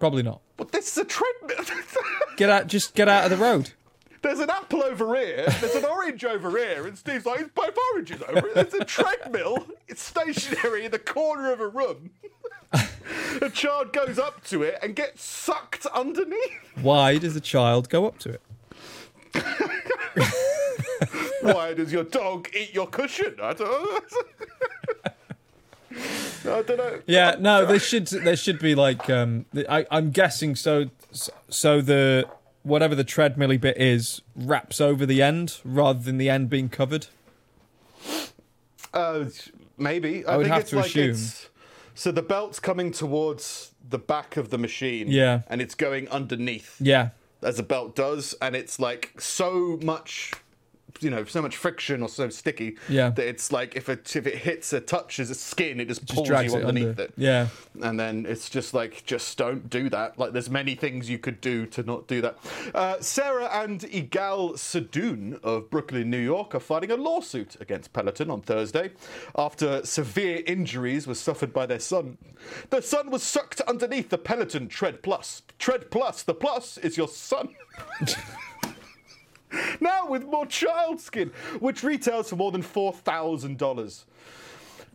[0.00, 0.40] Probably not.
[0.56, 1.64] But this is a treadmill.
[2.36, 3.72] Get out just get out of the road.
[4.22, 7.76] There's an apple over here, there's an orange over here, and Steve's like, it's both
[7.94, 8.54] oranges over here.
[8.54, 12.10] There's a treadmill, it's stationary in the corner of a room.
[13.40, 16.52] a child goes up to it and gets sucked underneath.
[16.80, 18.42] Why does a child go up to it?
[21.42, 23.36] Why does your dog eat your cushion?
[23.42, 23.98] I don't know.
[26.52, 27.00] I don't know.
[27.06, 30.86] Yeah, no, there should there should be like um I I'm guessing so
[31.48, 32.26] so the
[32.62, 37.06] whatever the treadmilly bit is wraps over the end rather than the end being covered.
[38.92, 39.26] Uh,
[39.78, 40.24] maybe.
[40.26, 41.10] I, would think have it's to like assume.
[41.10, 41.48] It's,
[41.94, 45.08] so the belt's coming towards the back of the machine.
[45.08, 45.42] Yeah.
[45.48, 46.76] And it's going underneath.
[46.80, 47.10] Yeah.
[47.42, 50.32] as a belt does, and it's like so much,
[51.02, 53.10] you know, so much friction or so sticky Yeah.
[53.10, 56.14] that it's like if it if it hits or touches a skin, it just, Just
[56.14, 57.02] pulls you it underneath under.
[57.04, 57.12] it.
[57.16, 57.48] Yeah.
[57.82, 60.18] And then it's just like, just don't do that.
[60.18, 62.36] Like, there's many things you could do to not do that.
[62.74, 68.30] Uh, Sarah and Igal Sadoun of Brooklyn, New York, are fighting a lawsuit against Peloton
[68.30, 68.90] on Thursday
[69.36, 72.18] after severe injuries were suffered by their son.
[72.70, 75.42] Their son was sucked underneath the Peloton Tread Plus.
[75.58, 77.54] Tread Plus, the plus is your son.
[79.80, 84.04] now with more child skin, which retails for more than $4,000.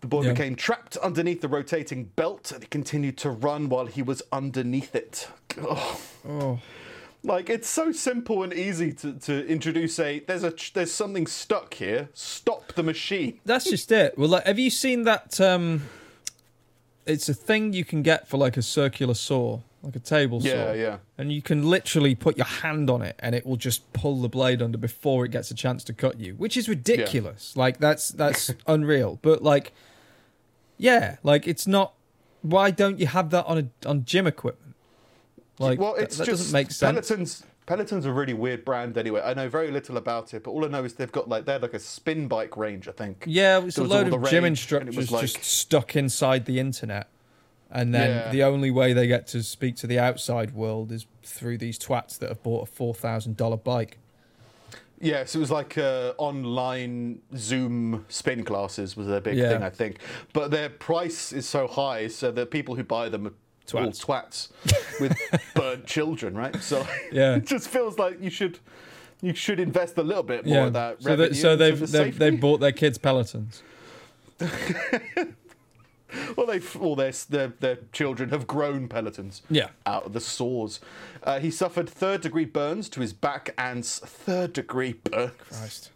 [0.02, 0.34] The boy Yeah.
[0.34, 4.96] became trapped underneath the rotating belt and he continued to run while he was underneath
[4.96, 5.28] it.
[5.62, 6.02] Oh.
[6.28, 6.60] Oh.
[7.24, 11.74] Like it's so simple and easy to, to introduce a there's a there's something stuck
[11.74, 12.10] here.
[12.14, 13.40] Stop the machine.
[13.46, 14.16] That's just it.
[14.16, 15.42] Well, like, have you seen that?
[15.42, 15.84] Um,
[17.08, 20.48] it's a thing you can get for like a circular saw, like a table saw.
[20.48, 20.98] Yeah, yeah.
[21.18, 24.28] And you can literally put your hand on it, and it will just pull the
[24.30, 27.56] blade under before it gets a chance to cut you, which is ridiculous.
[27.56, 29.20] Like that's that's unreal.
[29.22, 29.72] But like,
[30.78, 31.94] yeah, like it's not.
[32.42, 34.76] Why don't you have that on a on gym equipment?
[35.58, 37.08] Like, well, that- it's that, just doesn't make sense.
[37.08, 39.22] Peloton's Peloton's a really weird brand anyway.
[39.24, 41.60] I know very little about it, but all I know is they've got like they're
[41.60, 43.24] like a spin bike range, I think.
[43.26, 47.08] Yeah, it's a There was load of gym instructors like- just stuck inside the internet.
[47.72, 48.32] And then Yeah.
[48.32, 52.18] the only way they get to speak to the outside world is through these twats
[52.20, 53.98] that have bought a $4,000 bike.
[55.02, 59.50] Yes, it was like uh, online Zoom spin classes was their big Yeah.
[59.50, 59.98] thing, I think.
[60.32, 63.34] But their price is so high, so the people who buy them are
[63.74, 64.50] all twats
[65.02, 65.18] with
[65.54, 66.56] burnt children, right?
[66.64, 67.36] So Yeah.
[67.36, 68.60] it just feels like you should
[69.22, 70.66] you should invest a little bit more Yeah.
[70.68, 73.62] of that So, that, so they've they've, they've bought their kids pelotons.
[76.36, 79.42] Well, they all their, their their children have grown pelotons.
[79.50, 79.70] Yeah.
[79.86, 80.80] out of the sores.
[81.24, 85.32] Uh, he suffered third degree burns to his back and third degree burns.
[85.50, 85.92] Christ.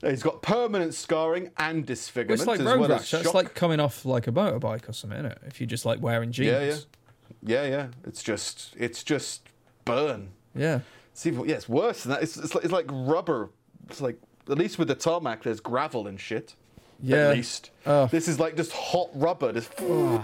[0.00, 2.40] He's got permanent scarring and disfigurement.
[2.40, 3.10] It's like as road well rash.
[3.10, 5.38] That's like coming off like a motorbike or something, isn't it?
[5.46, 6.48] If you're just like wearing jeans.
[6.50, 7.86] yeah, yeah, yeah, yeah.
[8.04, 9.48] It's just it's just
[9.84, 10.30] burn.
[10.54, 10.80] Yeah.
[11.12, 12.22] See, yeah, it's worse than that.
[12.22, 13.50] It's it's like, it's like rubber.
[13.88, 16.54] It's like at least with the tarmac, there's gravel and shit.
[17.02, 17.28] Yeah.
[17.30, 18.06] At least Oh.
[18.06, 19.52] this is like just hot rubber.
[19.52, 19.68] There's,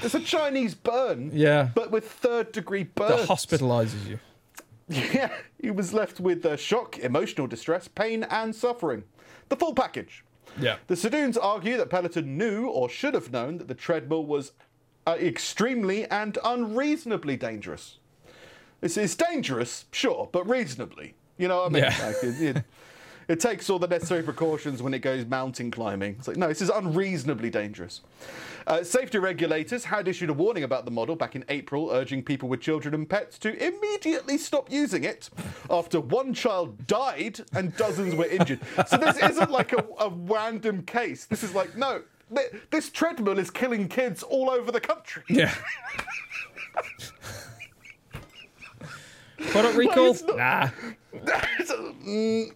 [0.04, 1.30] it's a Chinese burn.
[1.34, 1.68] Yeah.
[1.74, 3.28] But with third degree That burns.
[3.28, 4.18] hospitalizes you.
[4.88, 5.30] Yeah,
[5.62, 9.04] he was left with uh, shock, emotional distress, pain, and suffering.
[9.48, 10.24] The full package.
[10.60, 10.78] Yeah.
[10.88, 14.50] The Sadouns argue that Peloton knew or should have known that the treadmill was
[15.06, 17.98] uh, extremely and unreasonably dangerous.
[18.82, 21.14] It's, it's dangerous, sure, but reasonably.
[21.38, 21.82] You know what I mean?
[21.84, 22.06] Yeah.
[22.06, 22.64] Like, it, it,
[23.30, 26.16] it takes all the necessary precautions when it goes mountain climbing.
[26.18, 28.00] It's like, no, this is unreasonably dangerous.
[28.66, 32.48] Uh, safety regulators had issued a warning about the model back in April, urging people
[32.48, 35.30] with children and pets to immediately stop using it
[35.70, 38.58] after one child died and dozens were injured.
[38.88, 41.26] So this isn't like a, a random case.
[41.26, 42.02] This is like, no,
[42.34, 45.22] th- this treadmill is killing kids all over the country.
[45.28, 45.54] Yeah.
[49.38, 50.10] Product recall?
[50.10, 50.68] it's not- nah.
[51.12, 52.50] Mm.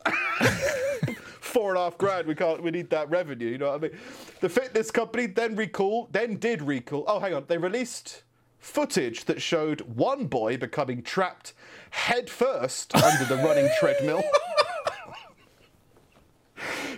[1.40, 2.26] Four and a half grand.
[2.26, 2.62] We can't.
[2.62, 3.48] We need that revenue.
[3.48, 3.98] You know what I mean?
[4.40, 7.04] The fitness company then recall, then did recall.
[7.06, 7.44] Oh, hang on.
[7.46, 8.22] They released
[8.58, 11.52] footage that showed one boy becoming trapped
[11.90, 14.22] head first under the running treadmill.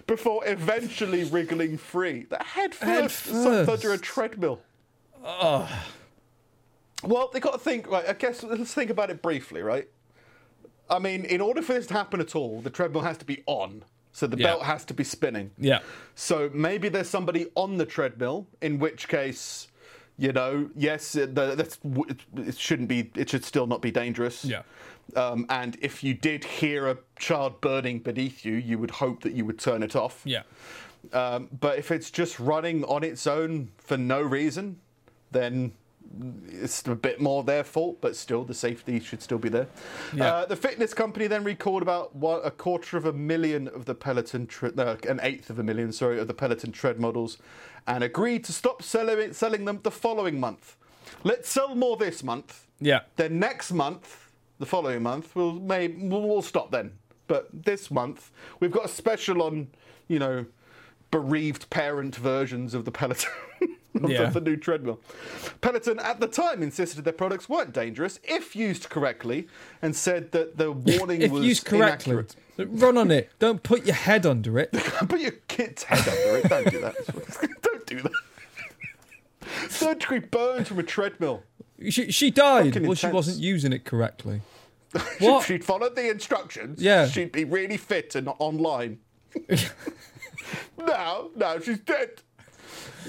[0.07, 2.23] Before eventually wriggling free.
[2.31, 4.61] The head Head first, under a treadmill.
[7.03, 8.09] Well, they got to think, right?
[8.09, 9.89] I guess let's think about it briefly, right?
[10.89, 13.43] I mean, in order for this to happen at all, the treadmill has to be
[13.47, 14.47] on, so the Yeah.
[14.47, 15.51] belt has to be spinning.
[15.59, 15.81] Yeah.
[16.15, 19.69] So maybe there's somebody on the treadmill, in which case,
[20.19, 23.91] you know, yes, it, the, that's, it, it shouldn't be, it should still not be
[23.91, 24.45] dangerous.
[24.45, 24.63] Yeah.
[25.15, 29.33] Um, and if you did hear a child burning beneath you, you would hope that
[29.35, 30.23] you would turn it off.
[30.25, 30.43] Yeah.
[31.13, 34.81] Um, but if it's just running on its own for no reason,
[35.31, 35.73] then
[36.49, 39.69] it's a bit more their fault, but still the safety should still be there.
[40.15, 40.27] Yeah.
[40.27, 43.95] Uh, the fitness company then recalled about one, a quarter of a million of the
[43.95, 47.39] Peloton, tre- no, an eighth of a million, sorry, of the Peloton tread models,
[47.87, 50.77] and agreed to stop selling selling them the following month.
[51.25, 52.67] Let's sell more this month.
[52.81, 53.01] Yeah.
[53.17, 56.93] Then next month, the following month, we'll may we'll, we'll stop then.
[57.27, 59.69] But this month, we've got a special on,
[60.07, 60.47] you know,
[61.11, 63.31] bereaved parent versions of the Peloton.
[64.07, 64.27] Yeah.
[64.31, 65.01] the, the new treadmill.
[65.61, 69.49] Peloton at the time insisted their products weren't dangerous if used correctly
[69.83, 72.37] and said that the warning If was used correctly, inaccurate.
[72.83, 73.31] run on it.
[73.39, 74.73] Don't put your head under it.
[75.09, 76.49] Put your kid's head under it.
[76.49, 76.95] Don't do that.
[77.63, 78.13] Don't do that.
[79.41, 81.43] Third degree burns from a treadmill.
[81.91, 82.73] She, she died.
[82.75, 84.41] Fucking well, she wasn't using it correctly.
[85.19, 85.45] What?
[85.45, 87.07] She'd followed the instructions, Yeah.
[87.07, 88.99] she'd be really fit and online.
[90.79, 92.23] now, now she's dead.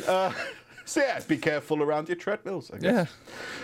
[0.06, 0.32] Uh,
[0.88, 2.72] so yeah, be careful around your treadmills.
[2.72, 3.10] I guess.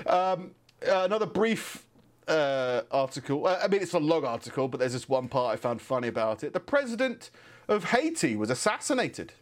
[0.06, 0.12] Yeah.
[0.12, 0.52] Um,
[0.88, 1.86] uh, another brief
[2.28, 3.48] uh, article.
[3.48, 6.44] I mean, it's a long article, but there's this one part I found funny about
[6.44, 6.54] it.
[6.54, 7.32] The president
[7.68, 9.34] of Haiti was assassinated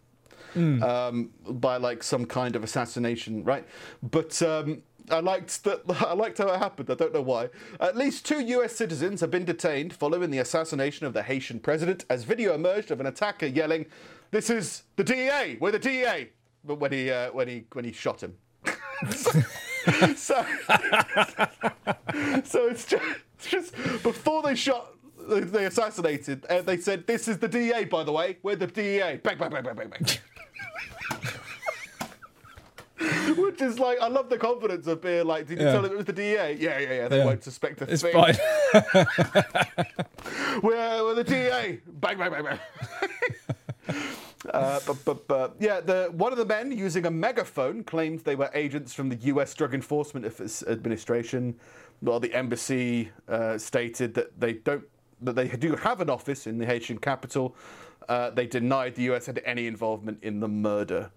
[0.55, 3.65] um, by like some kind of assassination, right?
[4.03, 5.81] But um, I liked that.
[6.07, 6.89] I liked how it happened.
[6.89, 7.49] I don't know why.
[7.79, 8.75] At least two U.S.
[8.75, 12.99] citizens have been detained following the assassination of the Haitian president, as video emerged of
[12.99, 13.85] an attacker yelling,
[14.31, 15.57] "This is the DEA.
[15.59, 16.29] We're the DEA."
[16.63, 18.35] But when he uh, when he when he shot him.
[19.11, 19.31] so,
[20.15, 20.45] so
[22.67, 23.03] it's just,
[23.39, 24.93] it's just before they shot,
[25.27, 26.45] they- assassinated.
[26.47, 28.37] Uh, they said, "This is the DEA, by the way.
[28.43, 30.05] We're the DEA." Bang, bang, bang, bang, bang, bang.
[33.35, 35.71] Which is like, I love the confidence of being like, "Did you Yeah.
[35.71, 37.07] tell them it was the DEA?" Yeah, yeah, yeah.
[37.07, 37.25] They Yeah.
[37.25, 38.13] won't suspect a It's thing.
[38.13, 38.35] fine.
[40.61, 41.79] We're, we're the DA.
[41.87, 42.59] Bang, bang, bang, bang.
[44.49, 48.35] Uh, but, but, but yeah, the, one of the men using a megaphone claimed they
[48.35, 49.53] were agents from the U.S.
[49.53, 50.25] Drug Enforcement
[50.67, 51.55] Administration,
[51.99, 54.83] while the embassy uh, stated that they don't,
[55.21, 57.55] that they do have an office in the Haitian capital.
[58.09, 59.27] Uh, they denied the U.S.
[59.27, 61.11] had any involvement in the murder.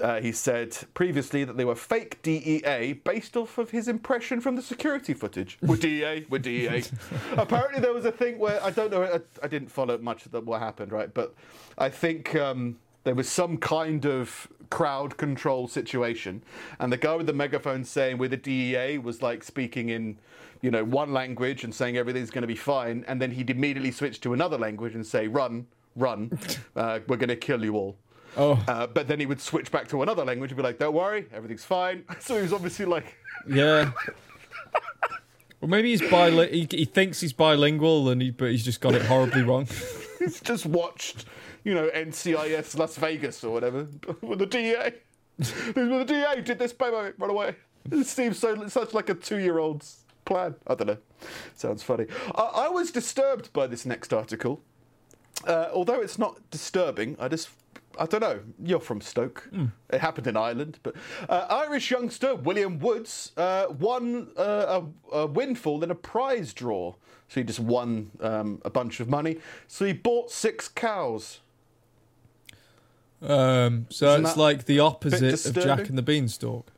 [0.00, 4.56] Uh, he said previously that they were fake DEA based off of his impression from
[4.56, 5.56] the security footage.
[5.62, 6.82] We're DEA, we're DEA.
[7.36, 10.46] Apparently, there was a thing where I don't know, I, I didn't follow much of
[10.46, 11.12] what happened, right?
[11.12, 11.34] But
[11.78, 16.42] I think um, there was some kind of crowd control situation,
[16.80, 20.18] and the guy with the megaphone saying we're the DEA was like speaking in,
[20.60, 23.92] you know, one language and saying everything's going to be fine, and then he'd immediately
[23.92, 26.36] switch to another language and say run, run,
[26.76, 27.96] uh, we're going to kill you all.
[28.36, 30.94] Oh, Uh, but then he would switch back to another language and be like, "Don't
[30.94, 33.16] worry, everything's fine." So he was obviously like,
[33.48, 33.92] yeah.
[35.60, 36.46] Well, maybe he's bilingual.
[36.46, 39.66] He, he thinks he's bilingual, and he, but he's just got it horribly wrong.
[40.18, 41.24] he's just watched,
[41.64, 43.86] you know, NCIS Las Vegas or whatever
[44.20, 44.90] with the DEA.
[45.38, 47.56] the DEA did this, baby, run away.
[47.90, 50.54] It seems so such like a two-year-old's plan.
[50.66, 50.98] I don't know.
[51.54, 52.06] Sounds funny.
[52.34, 54.60] I, I was disturbed by this next article,
[55.46, 57.16] uh, although it's not disturbing.
[57.18, 57.48] I just.
[57.98, 58.40] I don't know.
[58.62, 59.48] You're from Stoke.
[59.90, 60.94] It happened in Ireland, but
[61.28, 66.94] uh, Irish youngster William Woods uh, won uh, a, a windfall in a prize draw.
[67.28, 69.38] So he just won um, a bunch of money.
[69.66, 71.40] So he bought six cows.
[73.22, 76.70] Um, so Isn't it's like the opposite of Jack and the Beanstalk.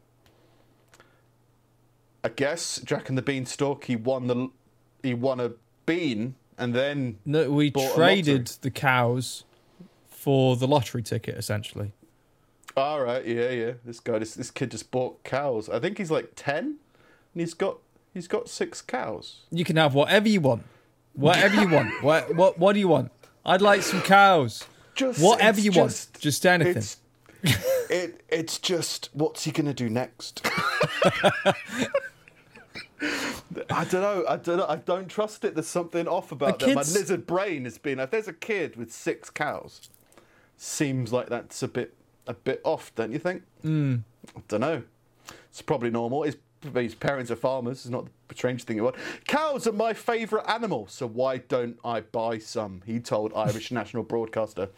[2.23, 3.85] I guess Jack and the Beanstalk.
[3.85, 4.49] He won the
[5.03, 5.53] he won a
[5.87, 9.45] bean and then No, we traded the cows
[10.27, 11.93] for the lottery ticket, essentially.
[12.77, 13.73] all right, yeah, yeah.
[13.85, 15.69] This guy, this this kid just bought cows.
[15.69, 17.79] I think he's like ten, and he's got
[18.13, 19.43] he's got six cows.
[19.53, 20.65] You can have whatever you want,
[21.15, 22.03] whatever you want.
[22.03, 23.13] What what what do you want?
[23.45, 24.65] I'd like some cows.
[24.97, 26.79] Just Whatever you just, want, just anything.
[26.79, 26.97] It's,
[27.89, 30.45] it it's just what's he gonna do next?
[33.71, 34.25] I don't know.
[34.29, 34.67] I don't know.
[34.69, 35.55] I don't trust it.
[35.55, 36.75] There's something off about that.
[36.75, 38.01] My lizard brain has been.
[38.01, 39.89] If there's a kid with six cows,
[40.57, 41.95] seems like that's a bit
[42.27, 43.43] a bit off, don't you think?
[43.65, 44.03] Mm.
[44.37, 44.83] I don't know.
[45.49, 46.23] It's probably normal.
[46.25, 46.37] His,
[46.75, 47.79] his parents are farmers.
[47.79, 48.97] It's not the strange thing you want.
[49.27, 52.83] Cows are my favourite animal, so why don't I buy some?
[52.85, 54.69] He told Irish national broadcaster.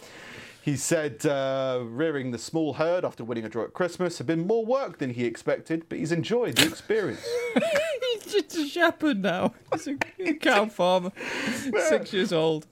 [0.62, 4.46] He said uh, rearing the small herd after winning a draw at Christmas had been
[4.46, 7.26] more work than he expected, but he's enjoyed the experience.
[8.14, 9.54] He's just a shepherd now.
[9.72, 9.94] He's a
[10.40, 11.12] cow farmer,
[11.88, 12.66] six years old.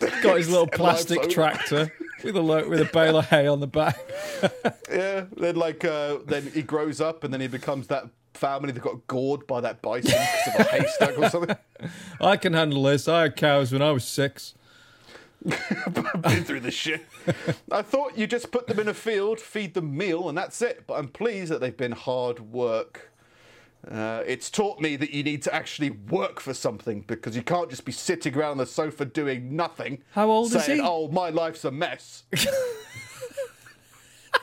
[0.22, 1.92] Got his little plastic tractor
[2.24, 3.98] with a lo- with a bale of hay on the back.
[4.90, 8.80] yeah, then like uh, then he grows up and then he becomes that family that
[8.80, 11.56] got gored by that bison because of a haystack or something.
[12.20, 13.08] I can handle this.
[13.08, 14.54] I had cows when I was six.
[15.42, 17.06] been through this shit.
[17.70, 20.86] I thought you just put them in a field, feed them meal, and that's it.
[20.86, 23.10] But I'm pleased that they've been hard work.
[23.88, 27.70] Uh, it's taught me that you need to actually work for something because you can't
[27.70, 30.02] just be sitting around on the sofa doing nothing.
[30.12, 30.80] How old is he?
[30.82, 32.24] Oh, my life's a mess.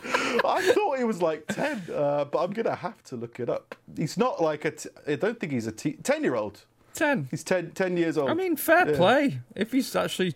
[0.03, 3.49] I thought he was like 10, uh, but I'm going to have to look it
[3.49, 3.75] up.
[3.95, 4.71] He's not like a.
[4.71, 6.63] T- I don't think he's a 10 year old.
[6.93, 7.27] Ten.
[7.29, 8.29] He's 10, 10 years old.
[8.29, 8.95] I mean, fair Yeah.
[8.97, 10.35] play if he's actually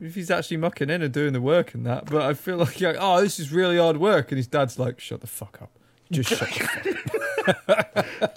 [0.00, 2.06] if he's actually mucking in and doing the work and that.
[2.06, 4.98] But I feel like, like, oh, this is really hard work, and his dad's like,
[5.00, 5.70] shut the fuck up,
[6.12, 6.86] just shut.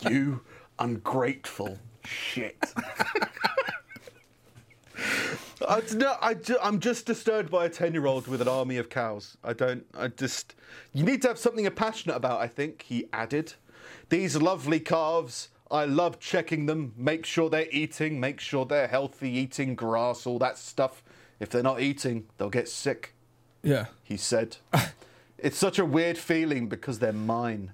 [0.09, 0.41] You
[0.79, 2.57] ungrateful shit.
[5.67, 8.77] I, no, I, ju- I'm just disturbed by a 10 year old with an army
[8.77, 9.37] of cows.
[9.43, 10.55] I don't, I just.
[10.93, 13.53] You need to have something you're passionate about, I think, he added.
[14.09, 19.29] These lovely calves, I love checking them, make sure they're eating, make sure they're healthy,
[19.31, 21.03] eating grass, all that stuff.
[21.39, 23.13] If they're not eating, they'll get sick,
[23.63, 23.85] Yeah.
[24.03, 24.57] he said.
[25.45, 27.69] it's such a weird feeling because they're mine.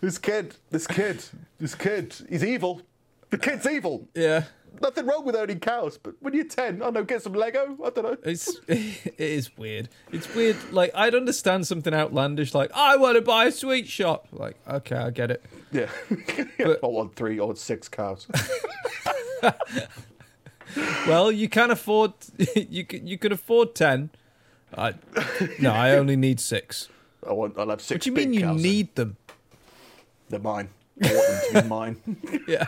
[0.00, 1.22] this kid, this kid,
[1.60, 2.80] this kid, he's evil.
[3.28, 4.08] The kid's evil.
[4.14, 4.44] Yeah.
[4.80, 7.76] Nothing wrong with owning cows, but when you're 10, I don't know, get some Lego.
[7.84, 8.16] I don't know.
[8.24, 9.90] It's it is weird.
[10.10, 10.56] It's weird.
[10.72, 14.28] Like I'd understand something outlandish, like oh, I want to buy a sweet shop.
[14.32, 15.44] Like okay, I get it.
[15.70, 15.88] Yeah.
[16.58, 18.26] But- I want three, I want six cows.
[21.06, 22.12] Well, you can afford
[22.54, 24.10] you can, you can afford ten.
[24.76, 24.94] I
[25.60, 26.88] no, I only need six.
[27.26, 29.16] I want, I'll have six What do you mean you need them?
[30.28, 30.70] They're mine.
[31.02, 32.40] I want them to be mine.
[32.48, 32.64] Yeah.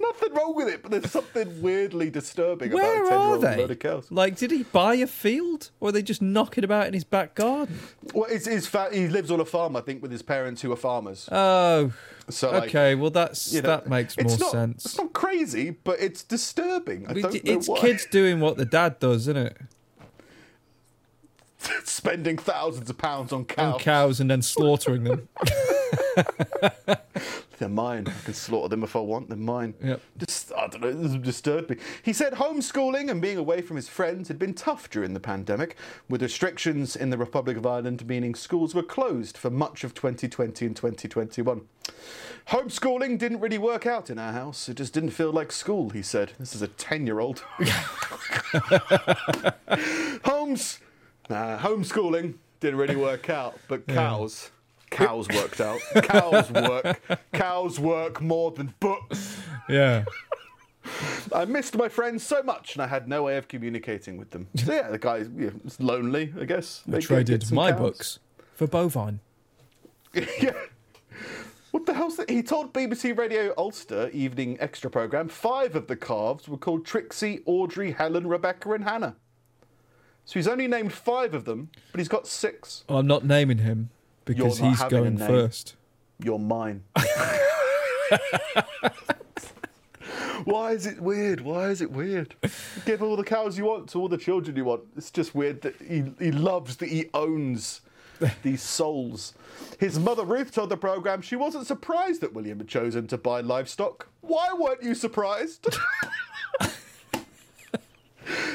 [0.00, 3.32] Nothing wrong with it, but there's something weirdly disturbing Where about a 10 year are
[3.34, 3.56] old they?
[3.58, 4.10] load of cows.
[4.10, 7.34] Like, did he buy a field, or are they just knocking about in his back
[7.34, 7.78] garden?
[8.14, 10.72] Well, it's, his fa- he lives on a farm, I think, with his parents who
[10.72, 11.28] are farmers.
[11.30, 11.92] Oh,
[12.28, 12.94] So, like, okay.
[12.94, 14.84] Well, that's you know, that makes more not, sense.
[14.86, 17.06] It's not crazy, but it's disturbing.
[17.06, 17.78] I don't know it's why.
[17.78, 19.58] kids doing what the dad does, isn't it?
[21.84, 23.80] spending thousands of pounds on On cows.
[23.82, 25.28] cows and then slaughtering them.
[27.58, 28.06] They're mine.
[28.06, 29.28] I can slaughter them if I want.
[29.28, 29.74] They're mine.
[29.82, 30.00] Yep.
[30.18, 31.76] Just, I don't know, this disturbed me.
[32.04, 35.76] He said homeschooling and being away from his friends had been tough during the pandemic,
[36.08, 40.66] with restrictions in the Republic of Ireland meaning schools were closed for much of 2020
[40.66, 41.62] and 2021.
[42.50, 44.68] Homeschooling didn't really work out in our house.
[44.68, 46.34] It just didn't feel like school, he said.
[46.38, 47.42] This is a 10 year old.
[50.24, 50.78] Homes,
[51.28, 54.50] nah, homeschooling didn't really work out, but cows.
[54.90, 55.80] Cows worked out.
[55.96, 57.20] Cows work.
[57.34, 59.38] Cows work more than books.
[59.68, 60.06] Yeah.
[61.34, 64.48] I missed my friends so much, and I had no way of communicating with them.
[64.56, 66.82] So yeah, the guy yeah, was lonely, I guess.
[66.86, 67.80] They traded my cows.
[67.80, 68.18] books
[68.54, 69.20] for bovine.
[70.14, 70.52] yeah.
[71.70, 72.30] What the hell's that?
[72.30, 77.42] He told BBC Radio Ulster evening extra program five of the calves were called Trixie,
[77.44, 79.16] Audrey, Helen, Rebecca, and Hannah.
[80.28, 82.84] So he's only named five of them, but he's got six.
[82.86, 83.88] I'm not naming him
[84.26, 85.74] because he's going first.
[86.22, 86.84] You're mine.
[90.44, 91.40] Why is it weird?
[91.40, 92.34] Why is it weird?
[92.84, 94.82] Give all the cows you want to all the children you want.
[94.98, 97.80] It's just weird that he, he loves that he owns
[98.42, 99.32] these souls.
[99.80, 103.40] His mother Ruth told the programme she wasn't surprised that William had chosen to buy
[103.40, 104.08] livestock.
[104.20, 105.68] Why weren't you surprised?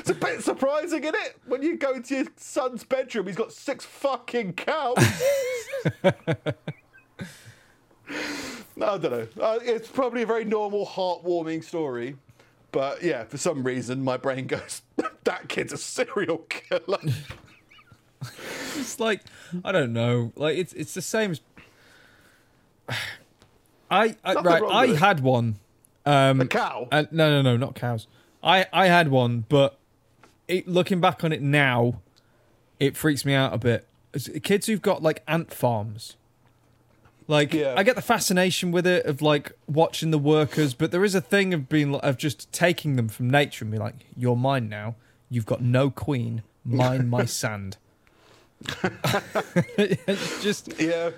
[0.04, 1.38] it's a bit surprising, isn't it?
[1.48, 4.98] When you go into your son's bedroom, he's got six fucking cows.
[6.04, 6.54] I
[8.76, 9.28] don't know.
[9.40, 12.18] Uh, it's probably a very normal, heartwarming story.
[12.74, 14.82] But yeah, for some reason, my brain goes,
[15.24, 17.00] that kid's a serial killer.
[18.76, 19.22] It's like
[19.64, 20.34] I don't know.
[20.36, 21.40] Like it's it's the same as
[23.90, 24.64] I, I right.
[24.70, 25.60] I had one.
[26.06, 26.90] Um, A cow?
[26.92, 28.08] and- no, no, no, not cows.
[28.44, 29.78] I I had one, but
[30.48, 32.02] it, looking back on it now,
[32.80, 33.88] it freaks me out a bit.
[34.14, 36.16] It's Kids who've got like ant farms.
[37.28, 37.74] Like Yeah.
[37.78, 41.22] I get the fascination with it of like watching the workers, but there is a
[41.22, 44.96] thing of being of just taking them from nature and be like, "You're mine now.
[45.30, 46.44] You've got no queen.
[46.66, 47.78] Mine my sand."
[49.78, 51.12] it's just Yeah.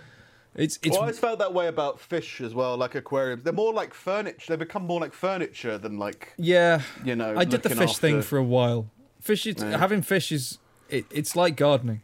[0.55, 3.43] it's it's Well, I always felt that way about fish as well, like aquariums.
[3.43, 4.53] They're more like furniture.
[4.53, 6.82] They become more like furniture than like, yeah.
[7.03, 7.36] you know.
[7.36, 8.88] I did the fish thing for a while.
[9.26, 9.78] Fish, is, Yeah.
[9.80, 12.01] having fish is it, it's like gardening.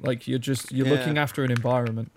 [0.00, 0.94] Like you're just you're Yeah.
[0.94, 2.10] looking after an environment.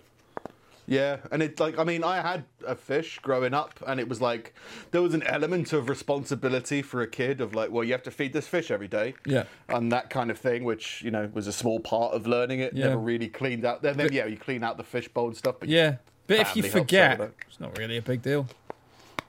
[0.88, 4.20] Yeah, and it's like I mean, I had a fish growing up, and it was
[4.20, 4.52] like
[4.90, 8.10] there was an element of responsibility for a kid of like, well, you have to
[8.10, 9.44] feed this fish every day, Yeah.
[9.68, 12.72] and that kind of thing, which you know was a small part of learning it.
[12.74, 12.88] Yeah.
[12.88, 13.82] Never really cleaned out.
[13.82, 16.56] Then, then yeah, you clean out the fish bowl and stuff, but Yeah, but if
[16.56, 18.48] you Family helps out forget, it's not really a big deal.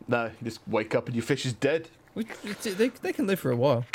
[0.07, 1.89] no, you just wake up and your fish is dead.
[2.15, 2.25] We,
[2.63, 3.85] they they can live for a while.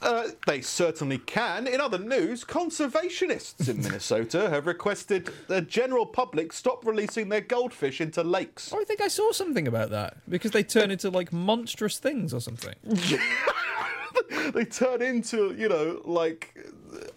[0.00, 1.66] Uh, they certainly can.
[1.66, 8.00] In other news, conservationists in Minnesota have requested the general public stop releasing their goldfish
[8.00, 8.72] into lakes.
[8.72, 12.32] Oh, I think I saw something about that because they turn into like monstrous things
[12.32, 12.74] or something.
[14.54, 16.54] they turn into, you know, like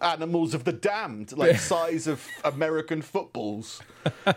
[0.02, 1.58] animals of the damned, like Yeah.
[1.58, 3.82] size of American footballs.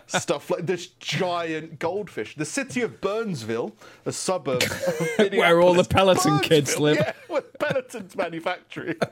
[0.07, 2.35] Stuff like this giant goldfish.
[2.37, 3.73] The city of Burnsville,
[4.05, 4.63] a suburb
[5.19, 6.97] Where all the Peloton kids live.
[6.97, 8.97] Yeah, where Peloton's manufacturing.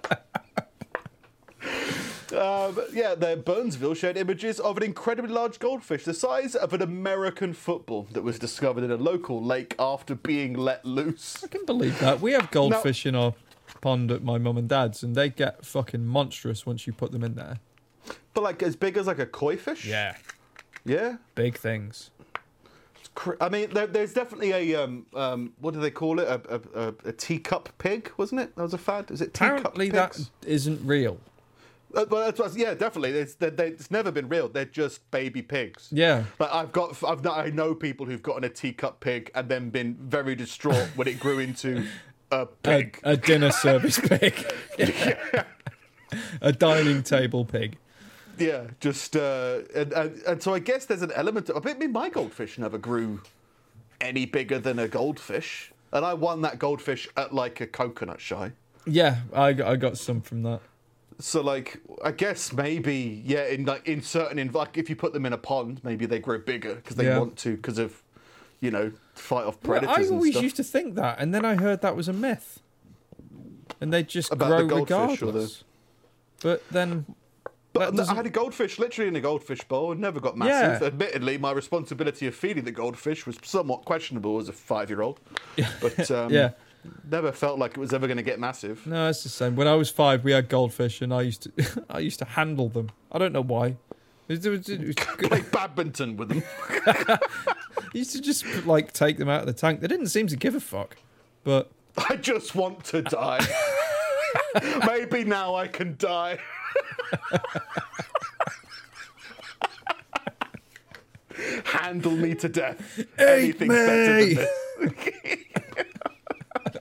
[2.32, 6.80] Um, yeah, the Burnsville shared images of an incredibly large goldfish, the size of an
[6.80, 11.44] American football, that was discovered in a local lake after being let loose.
[11.44, 12.22] I can believe that.
[12.22, 13.34] We have goldfish in our
[13.82, 17.22] pond at my mum and dad's, and they get fucking monstrous once you put them
[17.22, 17.58] in there.
[18.32, 19.84] But like as big as like a koi fish.
[19.84, 20.16] Yeah,
[20.86, 21.16] Yeah.
[21.34, 22.11] big things.
[23.14, 26.26] Cr- I mean, there, there's definitely a um, um, what do they call it?
[26.28, 26.40] A,
[26.74, 28.56] a, a, a teacup pig, wasn't it?
[28.56, 29.10] That was a fad.
[29.10, 30.30] Is it teacup Apparently, that pigs?
[30.46, 31.18] isn't real.
[31.94, 33.10] Uh, well, that's what, yeah, definitely.
[33.10, 34.48] It's, they, they, it's never been real.
[34.48, 35.88] They're just baby pigs.
[35.92, 36.24] Yeah.
[36.38, 39.96] Like I've got, I've I know people who've gotten a teacup pig and then been
[40.00, 41.86] very distraught when it grew into
[42.30, 42.98] a A, pig.
[43.02, 44.34] a dinner service pig.
[46.40, 47.76] a dining table pig.
[48.38, 51.50] Yeah, just uh, and, and and so I guess there's an element.
[51.50, 53.20] Of, I mean, my goldfish never grew
[54.00, 58.52] any bigger than a goldfish, and I won that goldfish at like a coconut shy.
[58.86, 60.60] Yeah, I, got- I got some from that.
[61.20, 65.12] So like, I guess maybe yeah, in like in certain in like if you put
[65.12, 67.18] them in a pond, maybe they grow bigger because they Yeah.
[67.18, 68.02] want to because of
[68.60, 71.44] you know fight off Well, predators I and always used to think that, and then
[71.44, 72.60] I heard that was a myth,
[73.80, 75.64] and they just About grow the goldfish or regardless.
[76.42, 77.06] But then,
[77.72, 80.80] But I had a goldfish literally in a goldfish bowl and never got massive.
[80.82, 80.86] Yeah.
[80.88, 85.20] Admittedly, my responsibility of feeding the goldfish was somewhat questionable as a five year old.
[85.80, 86.50] But um, Yeah.
[87.10, 88.86] never felt like it was ever going to get massive.
[88.86, 89.56] no, it's the same.
[89.56, 92.68] When I was five, we had goldfish, and I used to I used to handle
[92.68, 92.90] them.
[93.10, 93.76] I don't know why.
[94.28, 94.94] It was- it was-
[95.28, 96.42] Play badminton with them.
[97.92, 99.80] he used to just like take them out of the tank.
[99.80, 100.96] They didn't seem to give a fuck,
[101.44, 101.70] but
[102.08, 103.46] I just want to die.
[104.86, 106.38] Maybe now I can die.
[111.64, 113.00] Handle me to death.
[113.18, 114.48] Anything's better than this.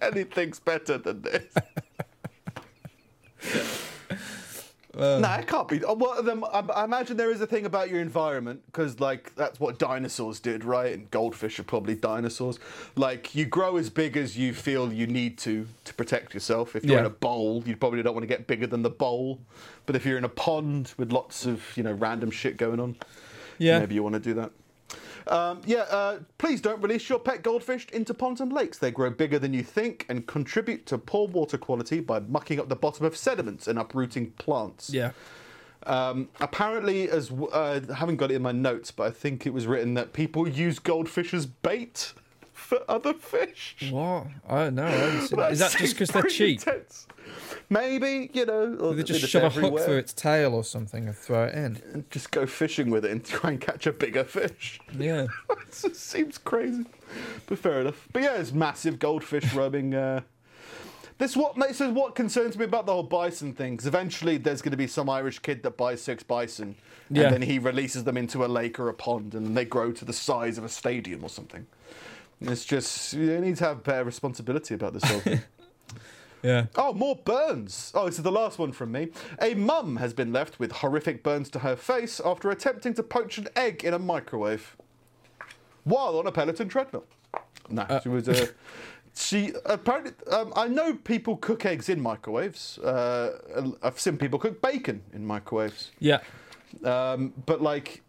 [0.01, 1.53] Anything's better than this.
[5.19, 5.83] No, it can't be.
[5.83, 5.95] uh?
[6.53, 10.39] I, I imagine there is a thing about your environment because, like, that's what dinosaurs
[10.39, 10.93] did, right?
[10.93, 12.59] And goldfish are probably dinosaurs.
[12.95, 16.75] Like, you grow as big as you feel you need to to protect yourself.
[16.75, 16.99] If you're Yeah.
[17.01, 19.39] in a bowl, you probably don't want to get bigger than the bowl.
[19.85, 22.95] But if you're in a pond with lots of you know random shit going on,
[23.57, 24.51] yeah, maybe you want to do that.
[25.31, 28.77] Um, yeah, uh, please don't release your pet goldfish into ponds and lakes.
[28.77, 32.67] They grow bigger than you think and contribute to poor water quality by mucking up
[32.67, 34.89] the bottom of sediments and uprooting plants.
[34.93, 35.11] yeah.
[35.87, 39.47] Um, apparently, as w- uh, I haven't got it in my notes, but I think
[39.47, 42.13] it was written that people use goldfish as bait
[42.61, 43.75] for other fish.
[43.91, 44.27] What?
[44.47, 44.85] I don't know.
[44.85, 45.51] I haven't seen that.
[45.51, 46.59] Is that just because they're cheap?
[46.59, 47.07] intense.
[47.69, 51.15] Maybe you know, or They just shove a hook through its tail or something and
[51.15, 51.81] throw it in.
[51.93, 54.79] and just go fishing with it and try and catch a bigger fish.
[54.97, 55.27] Yeah.
[55.49, 56.85] it just seems crazy,
[57.47, 58.07] but fair enough.
[58.13, 59.93] But yeah, it's massive goldfish roaming.
[59.95, 60.21] Uh,
[61.17, 63.73] this what this is what concerns me about the whole bison thing.
[63.75, 66.75] Because eventually, there's going to be some Irish kid that buys six bison,
[67.09, 67.23] Yeah.
[67.25, 70.03] and then he releases them into a lake or a pond, and they grow to
[70.03, 71.67] the size of a stadium or something.
[72.41, 75.41] It's just you need to have better responsibility about this whole thing.
[76.43, 76.65] Yeah.
[76.75, 77.91] Oh, more burns.
[77.93, 79.09] Oh, this is the last one from me.
[79.39, 83.37] A mum has been left with horrific burns to her face after attempting to poach
[83.37, 84.75] an egg in a microwave
[85.83, 87.05] while on a Peloton treadmill.
[87.69, 88.47] No, she was Uh,
[89.15, 90.13] she apparently.
[90.31, 92.79] Um, I know people cook eggs in microwaves.
[92.79, 95.91] Uh, I've seen people cook bacon in microwaves.
[95.99, 96.21] Yeah.
[96.83, 98.01] Um, but like,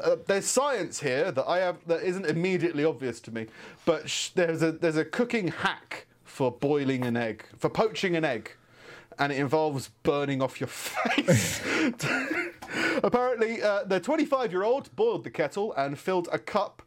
[0.00, 3.46] uh, there's science here that I have that isn't immediately obvious to me.
[3.84, 8.24] But sh- there's a there's a cooking hack for boiling an egg, for poaching an
[8.24, 8.52] egg,
[9.18, 11.60] and it involves burning off your face.
[13.02, 16.82] Apparently, uh, the 25 year old boiled the kettle and filled a cup.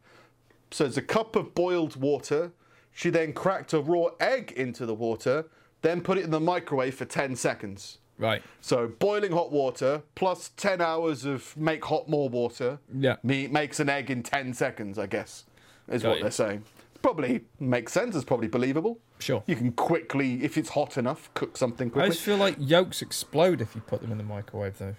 [0.70, 2.52] So it's a cup of boiled water.
[2.92, 5.46] She then cracked a raw egg into the water,
[5.82, 7.98] then put it in the microwave for 10 seconds.
[8.18, 8.42] Right.
[8.60, 13.16] So boiling hot water plus 10 hours of make hot more water Yeah.
[13.22, 15.44] me, makes an egg in 10 seconds, I guess,
[15.88, 16.22] is Got what you.
[16.24, 16.64] they're saying.
[17.02, 18.16] Probably makes sense.
[18.16, 18.98] It's probably believable.
[19.18, 19.42] Sure.
[19.46, 22.06] You can quickly, if it's hot enough, cook something quickly.
[22.06, 24.94] I just feel like yolks explode if you put them in the microwave, though.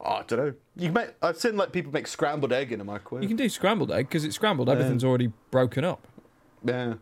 [0.00, 0.54] Oh, I don't know.
[0.76, 3.22] You can make, I've seen like people make scrambled egg in a microwave.
[3.22, 4.70] You can do scrambled egg because it's scrambled.
[4.70, 6.06] Everything's already broken up.
[6.64, 6.94] Yeah.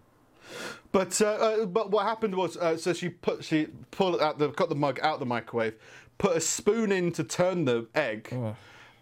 [0.93, 4.49] But uh, uh, but what happened was uh, so she put she pulled out the
[4.49, 5.75] got the mug out the microwave,
[6.19, 8.57] put a spoon in to turn the egg, Oh.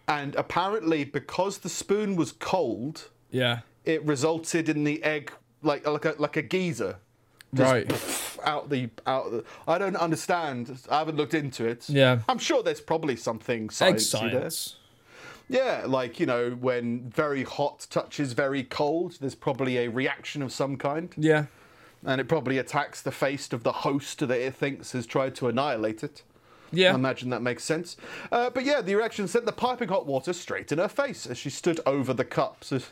[0.09, 3.61] and apparently because the spoon was cold, Yeah.
[3.85, 5.33] it resulted in the egg
[5.63, 6.97] like like a like a geyser.
[7.55, 8.47] Just Right.
[8.47, 9.31] out the out.
[9.31, 10.77] The, I don't understand.
[10.91, 11.89] I haven't looked into it.
[11.89, 12.21] Yeah.
[12.29, 14.31] I'm sure there's probably something Egg science there.
[14.31, 14.77] science.
[15.49, 20.53] Yeah, like you know, when very hot touches very cold, there's probably a reaction of
[20.53, 21.47] some kind, Yeah.
[22.05, 25.49] and it probably attacks the face of the host that it thinks has tried to
[25.49, 26.23] annihilate it.
[26.73, 26.91] Yeah.
[26.93, 27.97] I imagine that makes sense.
[28.33, 31.39] Uh, but yeah, the reaction sent the piping hot water straight in her face as
[31.39, 32.73] she stood over the cups.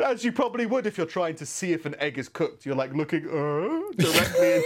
[0.00, 2.66] As you probably would if you're trying to see if an egg is cooked.
[2.66, 4.62] You're like looking uh, directly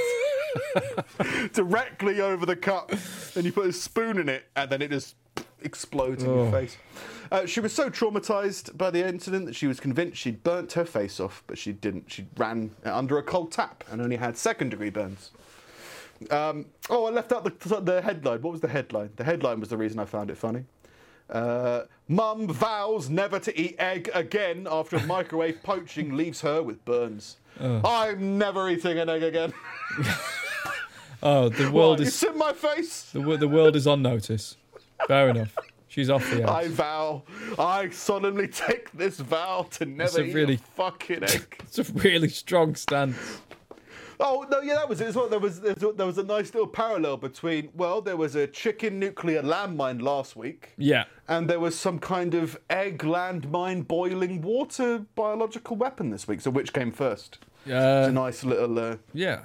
[1.53, 2.91] directly over the cup.
[3.37, 5.17] and you put a spoon in it, and then it just
[5.65, 6.77] explodes in your face.
[7.33, 10.85] Uh, she was so traumatized by the incident that she was convinced she'd burnt her
[10.85, 12.11] face off, but she didn't.
[12.11, 15.31] She ran under a cold tap and only had second degree burns.
[16.31, 18.41] Um, oh, I left out the, the headline.
[18.43, 19.11] What was the headline?
[19.17, 20.65] The headline was the reason I found it funny.
[21.29, 27.39] Uh, Mum vows never to eat egg again after microwave poaching leaves her with burns.
[27.61, 29.53] I'm never eating an egg again.
[31.27, 33.09] Oh, the world What, is in my face.
[33.13, 34.59] the, the world is on notice.
[35.07, 35.57] Fair enough.
[35.89, 37.23] She's off the I vow,
[37.59, 41.57] I solemnly take this vow to never a eat really- a fucking egg.
[41.63, 43.17] It's a really strong stance.
[44.21, 45.09] Oh no, yeah, that was it.
[45.09, 45.29] as well.
[45.29, 48.47] There was there was- there was a nice little parallel between well, there was a
[48.47, 51.05] chicken nuclear landmine last week, Yeah.
[51.29, 56.41] and there was some kind of egg landmine boiling water biological weapon this week.
[56.41, 57.39] So which came first?
[57.67, 59.45] Yeah, It's a nice little uh, yeah.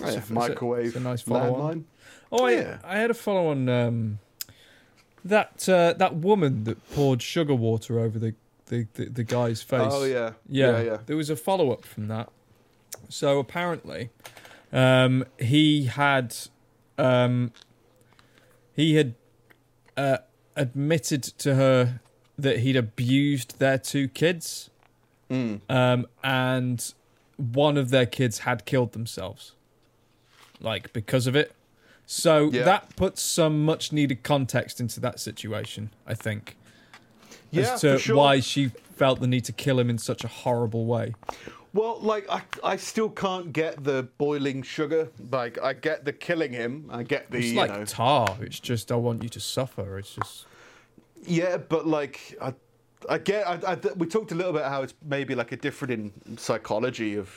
[0.00, 1.80] yeah, a- it's a- microwave it's a nice follow-on.
[1.80, 1.84] landmine.
[2.32, 2.78] Oh, I, Yeah.
[2.84, 4.18] I had a follow on um,
[5.28, 8.34] that uh, that woman that poured sugar water over the,
[8.66, 9.92] the, the, the guy's face.
[9.92, 10.98] Oh yeah, Yeah, yeah, yeah.
[11.06, 12.30] There was a follow up from that.
[13.08, 14.10] So apparently,
[14.72, 16.34] um, he had
[16.98, 17.52] um,
[18.74, 19.14] he had
[19.96, 20.18] uh,
[20.56, 22.00] admitted to her
[22.38, 24.70] that he'd abused their two kids,
[25.30, 25.60] Mm.
[25.68, 26.92] um, and
[27.36, 29.52] one of their kids had killed themselves,
[30.60, 31.52] like because of it.
[32.06, 32.62] So Yeah.
[32.64, 36.56] that puts some much needed context into that situation, I think,
[37.50, 38.16] Yeah, as to sure.
[38.16, 41.14] why she felt the need to kill him in such a horrible way.
[41.74, 45.10] Well, like I, I still can't get the boiling sugar.
[45.30, 46.88] Like I get the killing him.
[46.90, 47.84] I get the It's you like know.
[47.84, 48.36] tar.
[48.40, 49.98] It's just I want you to suffer.
[49.98, 50.46] It's just
[51.26, 52.54] Yeah, but like I,
[53.10, 53.46] I get.
[53.46, 57.16] I, I, we talked a little bit how it's maybe like a different in psychology
[57.16, 57.28] of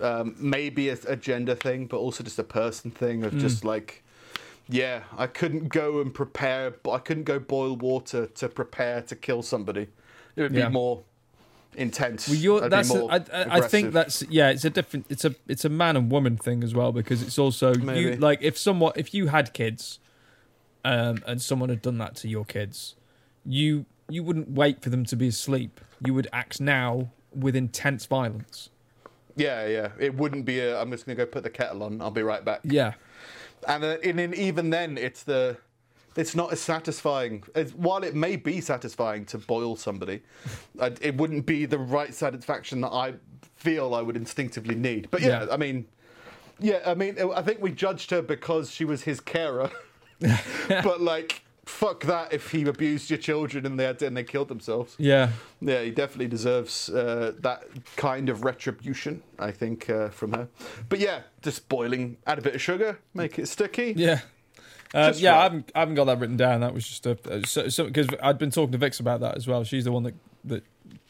[0.00, 3.40] um, maybe a, a gender thing, but also just a person thing of Mm.
[3.40, 4.02] just like.
[4.66, 6.72] Yeah, I couldn't go and prepare.
[6.90, 9.88] I couldn't go boil water to prepare to kill somebody.
[10.36, 10.68] It would Yeah.
[10.68, 11.02] be more
[11.76, 12.28] intense.
[12.28, 14.48] Well, that's a, I, I, I think that's yeah.
[14.48, 15.04] It's a different.
[15.10, 18.38] It's a it's a man and woman thing as well because it's also you like
[18.40, 19.98] if someone if you had kids,
[20.82, 22.94] um, and someone had done that to your kids,
[23.44, 25.78] you you wouldn't wait for them to be asleep.
[26.04, 28.70] You would act now with intense violence.
[29.36, 29.88] Yeah, yeah.
[29.98, 30.80] It wouldn't be a.
[30.80, 32.00] I'm just gonna go put the kettle on.
[32.00, 32.60] I'll be right back.
[32.64, 32.94] Yeah,
[33.68, 35.56] and, uh, and then even then it's the
[36.16, 40.22] it's not as satisfying as while it may be satisfying to boil somebody
[40.78, 43.12] uh, it wouldn't be the right satisfaction that i
[43.56, 45.52] feel i would instinctively need but yeah, Yeah.
[45.52, 45.86] i mean
[46.60, 49.70] yeah i mean i think we judged her because she was his carer
[50.68, 54.48] but like fuck that if he abused your children and they had and they killed
[54.48, 55.30] themselves yeah.
[55.60, 57.64] yeah, he definitely deserves uh, that
[57.96, 60.48] kind of retribution, I think, uh, from her.
[60.88, 63.94] But yeah, just boiling, add a bit of sugar, make it sticky.
[63.96, 64.20] Yeah.
[64.94, 65.38] Uh, yeah, right.
[65.38, 66.60] I haven't, I haven't got that written down.
[66.60, 69.64] That was just a because I'd been talking to Vix about that as well.
[69.64, 70.62] She's the one that that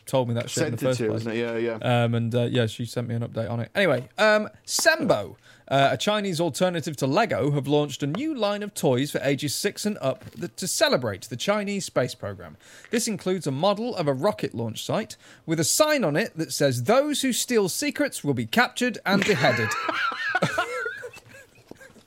[0.07, 1.20] told me that shit in Sent the it first to, place.
[1.20, 1.38] isn't it?
[1.38, 2.05] Yeah, yeah.
[2.05, 3.70] Um, and uh, yeah, she sent me an update on it.
[3.74, 5.36] Anyway, um, Sembo,
[5.68, 9.55] uh, a Chinese alternative to Lego, have launched a new line of toys for ages
[9.55, 12.57] six and up that, to celebrate the Chinese space program.
[12.90, 16.52] This includes a model of a rocket launch site with a sign on it that
[16.52, 19.68] says, "Those who steal secrets will be captured and beheaded."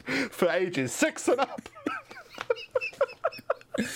[0.31, 1.67] For ages, six and up.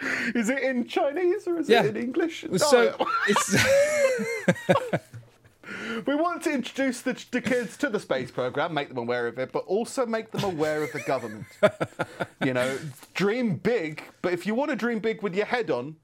[0.34, 1.82] is it in Chinese or is Yeah.
[1.84, 2.44] it in English?
[2.56, 3.56] so Oh, it's
[6.06, 9.38] we want to introduce the, the kids to the space program, make them aware of
[9.38, 11.46] it, but also make them aware of the government.
[12.44, 12.78] you know,
[13.14, 15.96] dream big, but if you want to dream big with your head on,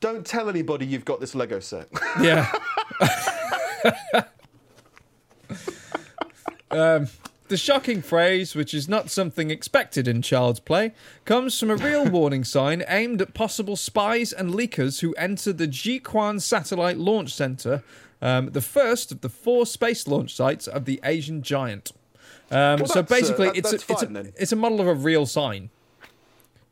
[0.00, 1.88] don't tell anybody you've got this Lego set.
[2.20, 2.50] yeah.
[6.70, 7.08] um,
[7.48, 10.92] the shocking phrase, which is not something expected in child's play,
[11.24, 15.68] comes from a real warning sign aimed at possible spies and leakers who enter the
[15.68, 17.82] Jiuquan Satellite Launch Center,
[18.22, 21.92] um, the first of the four space launch sites of the Asian giant.
[22.50, 24.94] Um, Well, so uh, basically, that- it's, a, it's, a, it's a model of a
[24.94, 25.70] real sign.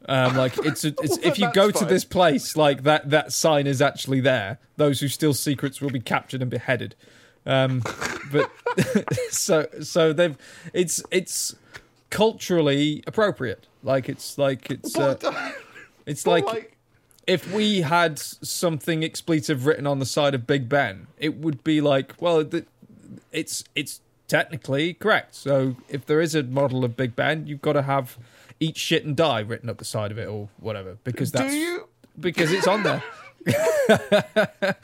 [0.08, 3.32] Um, like it's, a, it's Well, if you go to this place, like that that
[3.32, 4.58] sign is actually there.
[4.76, 6.94] Those who steal secrets will be captured and beheaded.
[7.44, 7.82] Um,
[8.30, 8.50] but
[9.30, 10.36] so so they've
[10.72, 11.54] it's it's
[12.10, 13.66] culturally appropriate.
[13.82, 15.16] Like it's like it's uh,
[16.06, 16.76] it's like, like,
[17.26, 21.80] if we had something expletive written on the side of Big Ben, it would be
[21.80, 22.48] like, well,
[23.32, 25.34] it's it's technically correct.
[25.34, 28.18] So if there is a model of Big Ben, you've got to have
[28.60, 31.88] eat shit and die written up the side of it or whatever because that's you?
[32.18, 33.02] because it's on there.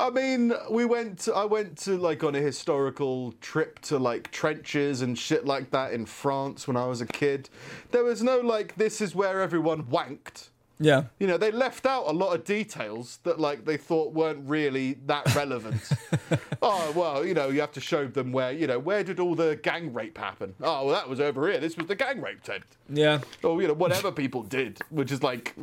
[0.00, 1.28] I mean, we went.
[1.28, 5.92] I went to like on a historical trip to like trenches and shit like that
[5.92, 7.50] in France when I was a kid.
[7.90, 10.49] There was no like, this is where everyone wanked.
[10.80, 11.04] Yeah.
[11.18, 14.94] You know, they left out a lot of details that like they thought weren't really
[15.06, 15.82] that relevant.
[16.62, 19.34] oh well, you know, you have to show them where you know where did all
[19.34, 20.54] the gang rape happen?
[20.62, 21.60] Oh, well, that was over here.
[21.60, 22.64] This was the gang rape tent.
[22.88, 23.20] Yeah.
[23.42, 25.54] Or you know, whatever people did, which is like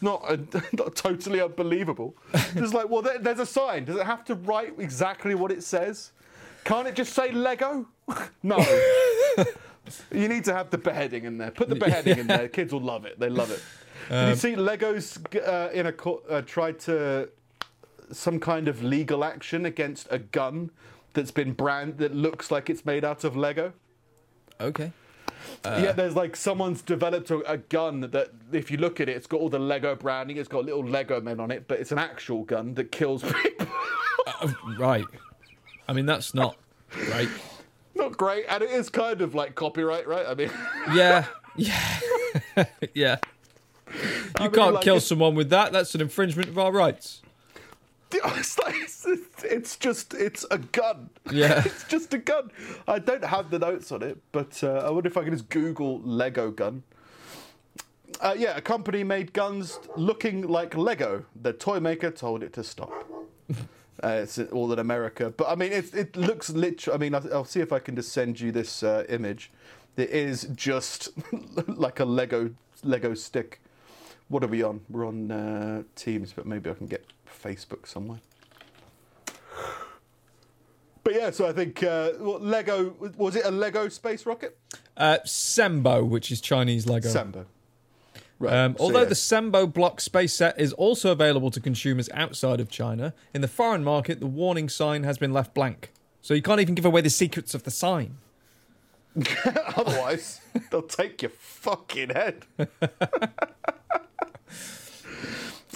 [0.00, 0.28] not
[0.72, 2.16] not totally unbelievable.
[2.56, 3.84] It's like, well, there, there's a sign.
[3.84, 6.12] Does it have to write exactly what it says?
[6.64, 7.86] Can't it just say Lego?
[8.42, 8.58] no.
[10.12, 11.50] you need to have the beheading in there.
[11.50, 12.48] Put the beheading in there.
[12.48, 13.18] Kids will love it.
[13.18, 13.62] They love it.
[14.08, 17.28] Did Um, you see Legos uh, in a court uh, tried to
[18.12, 20.70] some kind of legal action against a gun
[21.14, 23.72] that's been brand that looks like it's made out of Lego?
[24.60, 24.92] Okay.
[25.64, 29.26] yeah, there's like someone's developed a, a gun that, if you look at it, it's
[29.26, 30.36] got all the Lego branding.
[30.36, 33.66] It's got little Lego men on it, but it's an actual gun that kills people.
[34.78, 35.04] Right.
[35.88, 36.56] I mean, that's not
[37.10, 37.28] right.
[37.94, 40.26] Not great, and it is kind of like copyright, right?
[40.26, 40.50] I mean,
[40.92, 41.26] Yeah.
[41.56, 42.00] Yeah.
[42.94, 43.16] yeah.
[44.40, 45.72] You can't like, kill someone with that.
[45.72, 47.22] That's an infringement of our rights.
[48.12, 49.06] it's, like, it's,
[49.44, 51.10] it's just it's a gun.
[51.30, 51.62] Yeah.
[51.64, 52.50] it's just a gun.
[52.86, 55.48] I don't have the notes on it, but uh, I wonder if I can just
[55.48, 56.82] Google Lego gun.
[58.20, 61.24] Uh, yeah, a company made guns looking like Lego.
[61.40, 62.92] The toy maker told it to stop.
[64.02, 66.94] uh, it's all in America, but I mean, it, it looks literally.
[66.94, 69.50] I mean, I'll, I'll see if I can just send you this uh, image.
[69.96, 71.10] It is just
[71.66, 72.50] like a Lego
[72.84, 73.60] Lego stick.
[74.28, 74.80] What are we on?
[74.88, 78.20] We're on uh, Teams, but maybe I can get Facebook somewhere.
[81.04, 84.58] But yeah, so I think uh, what, Lego was it a Lego space rocket?
[84.96, 87.10] Uh, Sembo, which is Chinese Lego.
[87.10, 87.44] Sembo.
[88.38, 88.52] Right.
[88.52, 89.08] Um, so although yeah.
[89.08, 93.48] the Sembo block space set is also available to consumers outside of China, in the
[93.48, 95.92] foreign market, the warning sign has been left blank.
[96.22, 98.16] So you can't even give away the secrets of the sign.
[99.76, 102.46] Otherwise, they'll take your fucking head.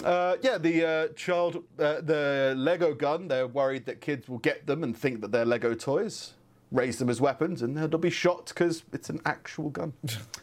[0.03, 3.27] uh, yeah, the uh, child, uh, the Lego gun.
[3.27, 6.33] They're worried that kids will get them and think that they're Lego toys,
[6.71, 9.93] raise them as weapons, and they'll be shot because it's an actual gun.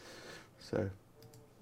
[0.59, 0.91] so,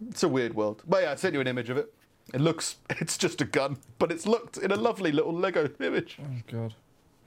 [0.09, 0.83] it's a weird world.
[0.87, 1.93] But yeah, I sent you an image of it.
[2.33, 6.19] It looks, it's just a gun, but it's looked in a lovely little Lego image.
[6.21, 6.75] Oh God.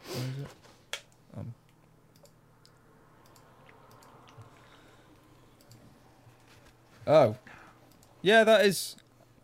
[0.08, 1.02] Where is it?
[1.38, 1.54] Um.
[7.06, 7.36] Oh.
[8.22, 8.98] Yeah, that is.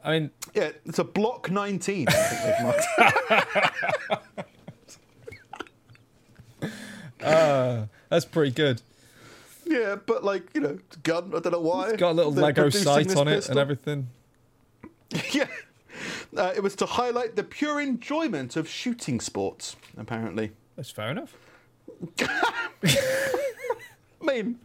[0.04, 2.08] I mean, Yeah, it's a Block 19.
[2.08, 3.82] I think they've
[6.62, 6.84] marked.
[7.24, 8.82] uh, that's pretty good.
[9.66, 11.32] Yeah, but like you know, gun.
[11.36, 11.90] I don't know why.
[11.90, 13.52] It's got a little they're Lego sight on it pistol.
[13.52, 14.10] and everything.
[15.32, 15.48] yeah,
[16.36, 19.78] uh, it was to highlight the pure enjoyment of shooting sports.
[19.98, 21.36] Apparently, That's fair enough.
[22.20, 23.32] I
[24.22, 24.60] mean,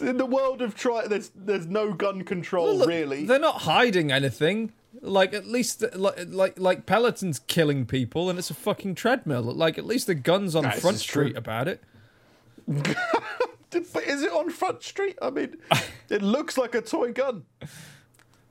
[0.00, 3.24] in the world of try, there's there's no gun control Well, look, really.
[3.24, 4.72] They're not hiding anything.
[5.00, 9.42] Like at least like like like Peloton's killing people and it's a fucking treadmill.
[9.42, 11.24] Like at least the guns on this Front is true.
[11.24, 11.82] Street about it.
[13.94, 15.16] But is it on Front Street?
[15.22, 15.56] I mean,
[16.10, 17.44] it looks like a toy gun.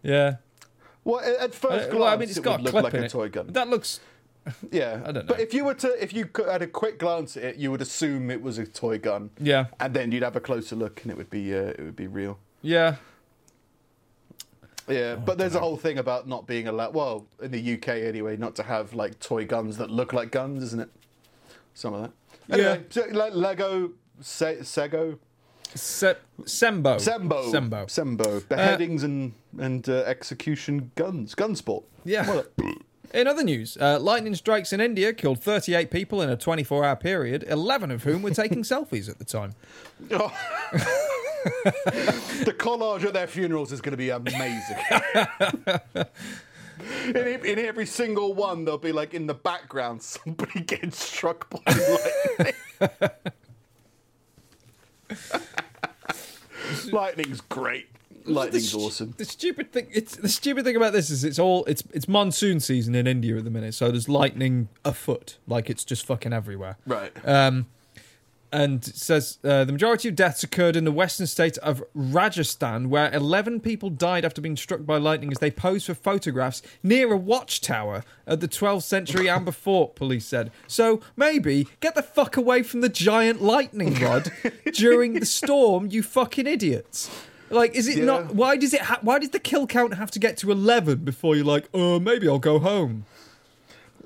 [0.02, 0.38] Yeah.
[1.04, 2.94] Well, at first Uh, glance, well, I mean, it's it got a look clip like
[2.96, 3.48] in a toy gun.
[3.54, 4.00] That looks.
[4.72, 7.44] Yeah, I don't But if you were to, if you had a quick glance at
[7.44, 9.30] it, you would assume it was a toy gun.
[9.40, 9.66] Yeah.
[9.80, 12.08] and then you'd have a closer look, and it would be, uh, it would be
[12.08, 12.40] real.
[12.62, 12.96] Yeah.
[14.88, 16.94] Yeah, but there's a whole thing about not being allowed.
[16.94, 20.64] Well, in the UK anyway, not to have like toy guns that look like guns,
[20.64, 20.90] isn't it?
[21.74, 22.12] Some of that.
[22.54, 25.18] Anyway, so, like Lego, Se- Sego,
[25.76, 26.98] Se- Sembo.
[26.98, 27.86] Sembo, Sembo.
[27.86, 31.86] Sembo, beheadings and and uh, execution guns, gun sport.
[32.04, 32.28] Yeah.
[32.28, 32.44] Well,
[33.14, 36.96] In other news, uh, lightning strikes in India killed 38 people in a 24 hour
[36.96, 39.54] period, 11 of whom were taking selfies at the time.
[40.12, 40.34] Oh.
[42.44, 44.78] the collage at their funerals is going to be amazing.
[47.08, 51.60] in, in every single one, there'll be like in the background somebody getting struck by
[52.40, 52.54] lightning.
[56.92, 57.90] Lightning's great.
[58.26, 59.14] Lightning's the, awesome.
[59.18, 62.60] The stupid thing, it's the stupid thing about this is it's all it's it's monsoon
[62.60, 66.78] season in India at the minute, so there's lightning afoot, like it's just fucking everywhere.
[66.86, 67.12] Right.
[67.28, 67.68] Um,
[68.52, 72.90] and it says uh, the majority of deaths occurred in the western state of Rajasthan,
[72.90, 77.12] where 11 people died after being struck by lightning as they posed for photographs near
[77.14, 80.52] a watchtower at the 12th century Amber Fort, police said.
[80.68, 84.32] So maybe get the fuck away from the giant lightning rod
[84.74, 87.10] during the storm, you fucking idiots.
[87.52, 88.06] Like, is it Yeah.
[88.06, 88.36] not?
[88.36, 88.82] Why does it?
[88.82, 92.00] Ha- why does the kill count have to get to eleven before you're like, oh,
[92.00, 93.06] maybe I'll go home?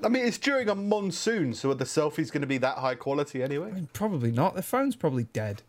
[0.04, 2.96] I mean, it's during a monsoon, so are the selfies going to be that high
[2.96, 3.86] quality anyway?
[3.94, 4.56] Probably not.
[4.56, 5.62] The phone's probably dead.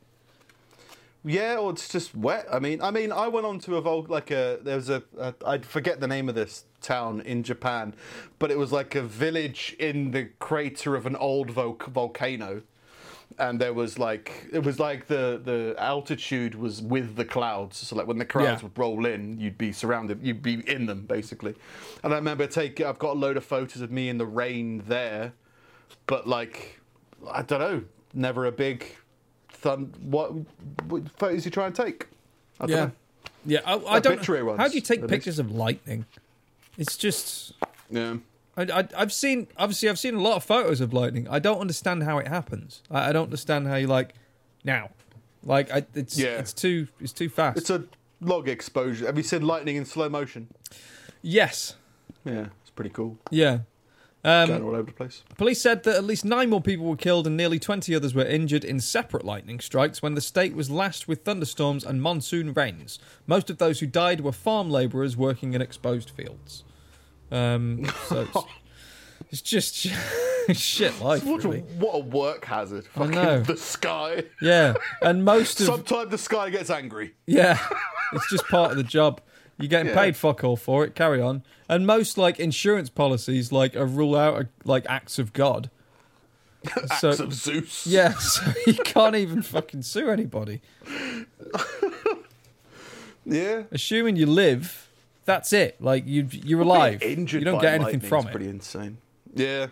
[1.24, 2.46] Yeah, or it's just wet.
[2.52, 5.02] I mean, I mean, I went on to a vol- like a there was a,
[5.18, 7.94] a I forget the name of this town in Japan,
[8.38, 12.62] but it was like a village in the crater of an old vol- volcano,
[13.38, 17.76] and there was like it was like the the altitude was with the clouds.
[17.78, 18.68] So like when the clouds Yeah.
[18.68, 21.54] would roll in, you'd be surrounded, you'd be in them basically.
[22.02, 24.82] And I remember take I've got a load of photos of me in the rain
[24.86, 25.32] there,
[26.06, 26.80] but like
[27.30, 27.82] I don't know,
[28.14, 28.94] never a big
[29.50, 29.92] thun.
[30.02, 30.32] What,
[30.88, 32.06] what photos you try and take?
[32.60, 32.76] I Yeah.
[32.76, 32.92] know.
[33.48, 34.26] Yeah, I, I don't.
[34.44, 36.04] Ones, How do you take pictures of lightning?
[36.78, 37.52] It's just.
[37.90, 38.16] Yeah.
[38.56, 41.26] I, I, I've seen obviously I've seen a lot of photos of lightning.
[41.28, 42.82] I don't understand how it happens.
[42.90, 44.14] I, I don't understand how you like
[44.64, 44.90] now,
[45.42, 46.38] like I, it's Yeah.
[46.38, 47.58] it's too it's too fast.
[47.58, 47.84] It's a
[48.20, 49.06] log exposure.
[49.06, 50.48] Have you seen lightning in slow motion?
[51.22, 51.74] yes,
[52.24, 53.18] Yeah, it's pretty cool.
[53.30, 53.60] yeah.
[54.24, 55.22] Going Um, all over the place.
[55.38, 58.24] police said that at least nine more people were killed and nearly twenty others were
[58.24, 62.98] injured in separate lightning strikes when the state was lashed with thunderstorms and monsoon rains.
[63.28, 66.64] Most of those who died were farm labourers working in exposed fields.
[67.30, 68.44] Um, so it's,
[69.30, 69.74] it's just
[70.56, 71.48] shit life, What a,
[71.78, 72.86] what a work hazard.
[72.96, 73.40] I know.
[73.40, 74.24] the sky.
[74.40, 77.14] Yeah, and most of Sometimes the sky gets angry.
[77.26, 77.58] yeah,
[78.12, 79.20] it's just part of the job.
[79.58, 79.94] You're getting Yeah.
[80.02, 80.94] paid fuck all for it.
[80.94, 81.42] Carry on.
[81.68, 85.70] And most like insurance policies like are rule out uh, like acts of God.
[86.98, 87.86] So Acts of Zeus.
[87.86, 90.60] yeah, so you can't even fucking sue anybody.
[93.24, 93.62] Yeah.
[93.72, 94.85] Assuming you live,
[95.26, 95.80] that's it.
[95.80, 97.02] Like you, you're alive.
[97.02, 98.30] Injured You don't by get anything from it.
[98.30, 98.98] Pretty insane.
[99.34, 99.66] Yeah.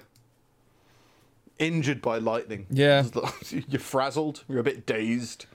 [1.59, 2.67] Injured by lightning.
[2.69, 3.05] Yeah.
[3.69, 4.43] You're frazzled.
[4.49, 5.47] You're a bit dazed.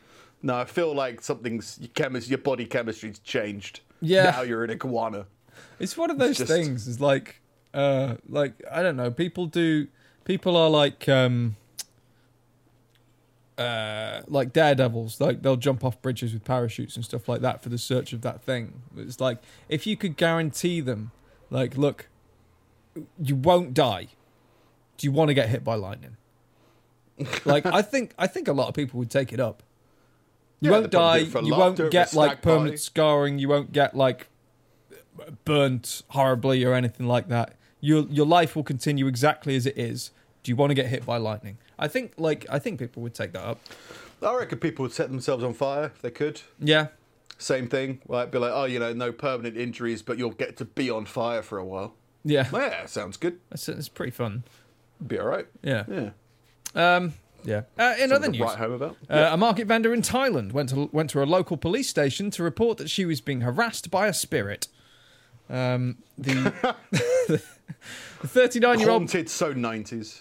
[0.41, 3.82] No, I feel like something's your chemis- your body chemistry's changed.
[4.02, 4.32] Yeah.
[4.32, 5.26] Now you're an iguana.
[5.78, 6.88] It's one of those just- things.
[6.88, 7.41] It's like,
[7.74, 9.12] uh, like I don't know.
[9.12, 9.88] People do.
[10.24, 11.58] People are like, um,
[13.60, 15.20] uh, like daredevils.
[15.22, 18.22] Like they'll jump off bridges with parachutes and stuff like that for the search of
[18.22, 18.82] that thing.
[18.97, 21.12] It's like if you could guarantee them,
[21.49, 22.07] like, look,
[23.22, 24.07] you won't die.
[24.97, 26.16] Do you want to get hit by lightning?
[27.45, 29.62] like I think I think a lot of people would take it up.
[30.62, 31.20] You Yeah, won't die.
[31.20, 32.41] do it for You won't get like party.
[32.41, 33.39] permanent scarring.
[33.39, 34.28] You won't get like
[35.45, 37.55] burnt horribly or anything like that.
[37.82, 40.12] Your your life will continue exactly as it is.
[40.43, 41.57] Do you want to get hit by lightning?
[41.80, 43.60] I think like I think people would take that up.
[44.22, 46.42] I reckon people would set themselves on fire if they could.
[46.60, 46.88] Yeah.
[47.38, 48.02] Same thing.
[48.08, 51.06] Like be like, oh, you know, no permanent injuries, but you'll get to be on
[51.06, 51.96] fire for a while.
[52.26, 52.48] Yeah.
[52.52, 53.40] Yeah, sounds good.
[53.50, 54.44] That's it's pretty fun.
[55.06, 55.48] Be all right.
[55.64, 55.86] Yeah.
[55.88, 56.10] Yeah.
[56.76, 57.14] Um
[57.46, 57.62] yeah.
[57.78, 58.98] Uh, in Something other news, write home about.
[59.10, 62.44] Uh, a market vendor in Thailand went to went to a local police station to
[62.44, 64.68] report that she was being harassed by a spirit.
[65.50, 66.54] Um, the
[68.22, 70.18] the 39 year old Haunted so 90s.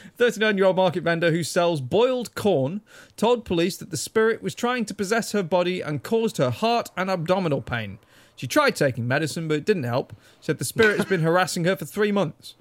[0.16, 2.80] 39 year old market vendor who sells boiled corn
[3.16, 6.90] told police that the spirit was trying to possess her body and caused her heart
[6.96, 7.98] and abdominal pain.
[8.36, 10.14] She tried taking medicine, but it didn't help.
[10.40, 12.54] Said the spirit has been harassing her for three months.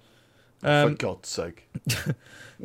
[0.90, 1.68] for God's sake.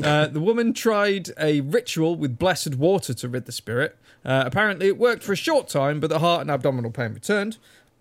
[0.03, 3.97] Uh, the woman tried a ritual with blessed water to rid the spirit.
[4.25, 7.57] Uh, apparently, it worked for a short time, but the heart and abdominal pain returned.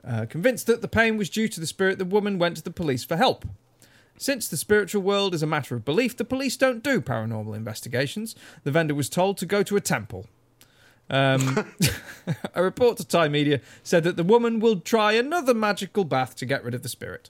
[0.05, 2.69] Uh, convinced that the pain was due to the spirit, the woman went to the
[2.71, 3.45] police for help.
[4.17, 8.35] Since the spiritual world is a matter of belief, the police don't do paranormal investigations.
[8.63, 10.27] The vendor was told to go to a temple.
[11.09, 11.73] Um,
[12.53, 16.45] a report to Thai media said that the woman will try another magical bath to
[16.45, 17.29] get rid of the spirit.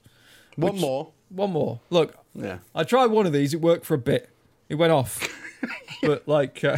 [0.56, 1.12] One more.
[1.30, 1.80] One more.
[1.90, 2.60] Look, Yeah.
[2.74, 3.54] I tried one of these.
[3.54, 4.30] It worked for a bit.
[4.70, 5.28] It went off,
[6.02, 6.78] but like, uh,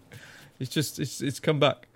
[0.58, 1.88] it's just it's it's come back.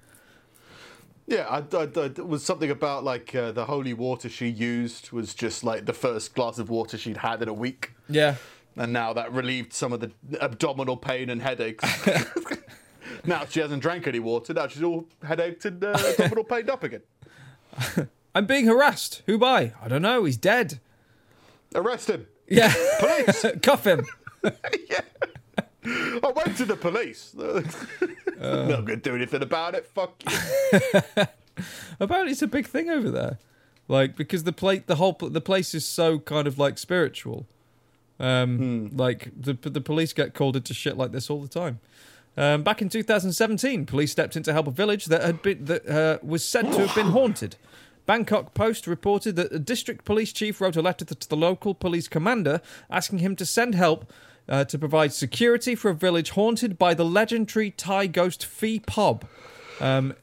[1.28, 5.12] Yeah, I, I, I- it was something about like uh, the holy water she used
[5.12, 8.36] was just like the first glass of water she'd had in a week, Yeah,
[8.76, 10.10] and now that relieved some of the
[10.40, 11.84] abdominal pain and headaches.
[13.24, 14.54] now she hasn't drank any water.
[14.54, 17.02] Now she's all headaches and uh, abdominal pained up again.
[18.34, 19.22] I'm being harassed.
[19.26, 19.74] Who by?
[19.82, 20.24] I don't know.
[20.24, 20.80] He's dead.
[21.74, 23.44] Arrest him, Yeah, police!
[23.62, 24.06] cuff him.
[26.22, 27.34] I went to the police.
[27.36, 29.86] Not gonna do anything about it.
[29.86, 31.24] Fuck you.
[32.00, 33.38] Apparently, it's a big thing over there.
[33.88, 37.46] Like because the plate, the whole the place is so kind of like spiritual.
[38.20, 41.80] Um, like the the police get called into shit like this all the time.
[42.36, 45.88] Um, back in 2017, police stepped in to help a village that had been that
[45.88, 47.56] uh, was said to have been haunted.
[48.06, 52.08] Bangkok Post reported that the district police chief wrote a letter to the local police
[52.08, 54.10] commander asking him to send help
[54.48, 59.26] uh, to provide security for a village haunted by the legendary Thai ghost Phi Pob.
[59.80, 60.14] Um,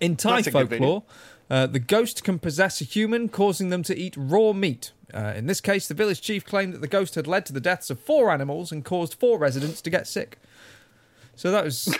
[0.00, 0.86] in Thai That's a good video.
[0.86, 1.02] folklore,
[1.50, 4.92] uh, the ghost can possess a human, causing them to eat raw meat.
[5.12, 7.60] Uh, in this case, the village chief claimed that the ghost had led to the
[7.60, 10.38] deaths of four animals and caused four residents to get sick.
[11.34, 11.94] So that was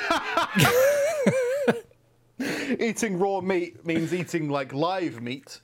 [2.80, 5.61] eating raw meat means eating like live meat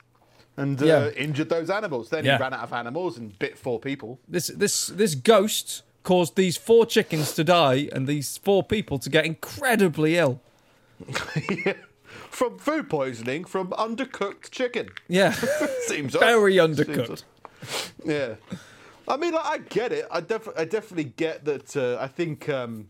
[0.58, 1.08] and uh, Yeah.
[1.24, 2.08] injured those animals.
[2.10, 2.36] Then Yeah.
[2.36, 4.18] he ran out of animals and bit four people.
[4.28, 9.08] this this this ghost caused these four chickens to die and these four people to
[9.10, 10.40] get incredibly ill.
[12.30, 14.88] From food poisoning from undercooked chicken.
[15.08, 15.32] Yeah,
[15.86, 16.20] Seems odd.
[16.20, 17.10] very Seems undercooked.
[17.10, 17.22] odd.
[18.04, 18.34] Yeah.
[19.06, 20.06] I mean, like, I get it.
[20.10, 21.76] I, def- I definitely get that.
[21.76, 22.48] Uh, I think.
[22.48, 22.88] Um,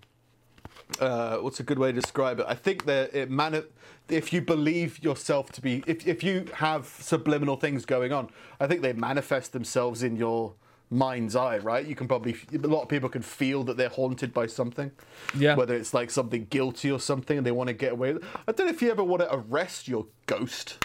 [1.01, 2.47] uh, what's a good way to describe it?
[2.49, 3.63] I think that it mani-
[4.09, 8.31] if you believe yourself to be, if, if you have subliminal things going on,
[8.61, 10.55] I think they manifest themselves in your
[10.91, 11.87] mind's eye, right?
[11.87, 14.91] You can probably, a lot of people can feel that they're haunted by something.
[15.37, 15.55] Yeah.
[15.55, 18.17] Whether it's like something guilty or something and they want to get away.
[18.47, 20.85] I don't know if you ever want to arrest your ghost.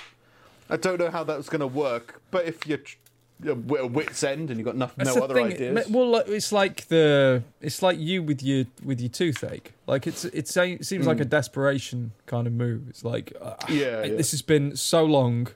[0.70, 3.03] I don't know how that's going to work, but if you're tr- you're at
[3.42, 5.48] wit's end and you've got no the other thing.
[5.48, 5.90] ideas.
[5.90, 9.74] Well, it's like the it's like you with your with your toothache.
[9.88, 12.88] Like it's it's a- it seems like a desperation kind of move.
[12.90, 13.56] It's like uh.
[13.70, 14.16] Yeah, yeah.
[14.16, 15.48] this has been so long.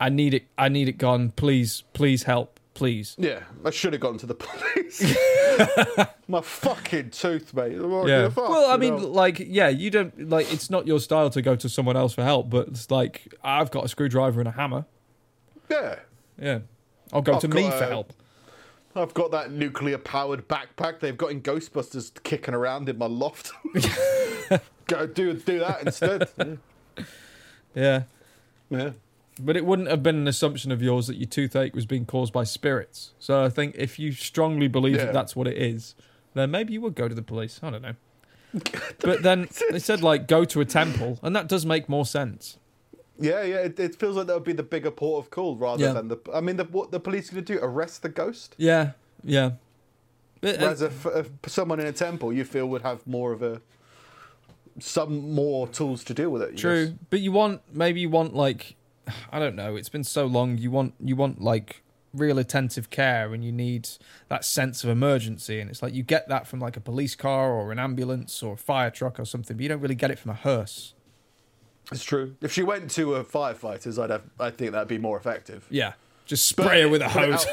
[0.00, 0.44] I need it.
[0.56, 1.30] I need it gone.
[1.32, 2.60] Please, please help.
[2.74, 3.16] please.
[3.18, 5.02] Yeah, I should have gone to the police.
[6.28, 7.72] My fucking tooth, mate.
[8.06, 8.28] Yeah.
[8.28, 9.08] fuck, Well, I mean, know?
[9.08, 10.52] like, yeah, you don't like.
[10.52, 13.70] It's not your style to go to someone else for help, but it's like I've
[13.72, 14.84] got a screwdriver and a hammer.
[15.70, 15.96] yeah.
[16.40, 16.60] Yeah,
[17.12, 18.12] I'll go I've to me got for uh, help.
[18.96, 23.52] I've got that nuclear powered backpack they've got in Ghostbusters kicking around in my loft.
[24.86, 26.28] Go do do that instead.
[27.74, 28.04] Yeah,
[28.70, 28.92] Yeah.
[29.38, 32.32] but it wouldn't have been an assumption of yours that your toothache was being caused
[32.32, 33.12] by spirits.
[33.20, 35.04] So I think if you strongly believe Yeah.
[35.06, 35.94] that that's what it is,
[36.34, 37.60] then maybe you would go to the police.
[37.62, 37.94] I don't know.
[39.00, 42.56] But then they said like go to a temple, and that does make more sense.
[43.18, 43.56] Yeah, yeah.
[43.56, 45.92] It, it feels like that would be the bigger port of call rather Yeah.
[45.92, 46.18] than the.
[46.32, 47.58] I mean, the, what the police going to do?
[47.62, 48.54] Arrest the ghost?
[48.58, 48.92] Yeah,
[49.24, 49.52] yeah.
[50.40, 53.42] But, uh, Whereas if, if someone in a temple, you feel would have more of
[53.42, 53.60] a
[54.78, 56.56] some more tools to deal with it.
[56.56, 58.76] True, but you want maybe you want like
[59.32, 59.76] I don't know.
[59.76, 60.58] It's been so long.
[60.58, 61.82] You want you want like
[62.14, 63.88] real attentive care, and you need
[64.28, 65.60] that sense of emergency.
[65.60, 68.54] And it's like you get that from like a police car or an ambulance or
[68.54, 70.94] a fire truck or something, but you don't really get it from a hearse.
[71.90, 72.36] It's true.
[72.40, 74.22] If she went to a firefighters, I'd have.
[74.38, 75.66] I think that'd be more effective.
[75.70, 75.94] Yeah,
[76.26, 77.46] just spray her with a hose.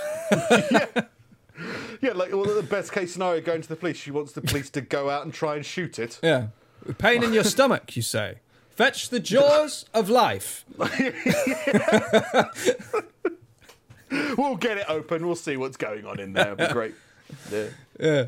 [0.71, 0.86] yeah.
[2.01, 3.95] Yeah, like well, the best case scenario, going to the police.
[3.97, 6.19] She wants the police to go out and try and shoot it.
[6.21, 6.47] Yeah,
[6.86, 8.39] with pain in your stomach, you say.
[8.71, 10.65] Fetch the jaws of life.
[14.38, 15.25] We'll get it open.
[15.25, 16.53] We'll see what's going on in there.
[16.53, 16.95] It'll be great.
[17.51, 17.67] Yeah.
[17.99, 18.25] Yeah.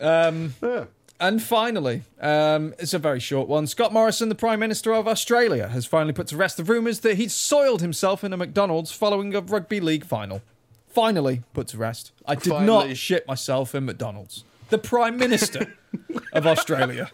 [0.00, 0.84] Um, yeah.
[1.20, 3.66] And finally, um, it's a very short one.
[3.66, 7.18] Scott Morrison, the Prime Minister of Australia, has finally put to rest the rumours that
[7.18, 10.40] he'd soiled himself in a McDonald's following a rugby league final.
[10.88, 12.12] Finally put to rest.
[12.24, 12.88] I did Finally.
[12.88, 14.44] not shit myself in McDonald's.
[14.70, 15.76] The Prime Minister
[16.32, 17.10] of Australia.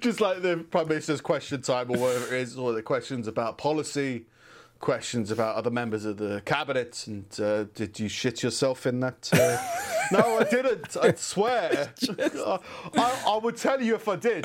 [0.00, 3.56] Just like the Prime Minister's question time or whatever it is, or the questions about
[3.56, 4.26] policy,
[4.80, 9.30] questions about other members of the cabinet, and uh, did you shit yourself in that?
[9.32, 9.96] Uh...
[10.12, 10.96] no, I didn't.
[10.96, 11.92] I swear.
[12.18, 12.58] I,
[13.26, 14.44] I would tell you if I did.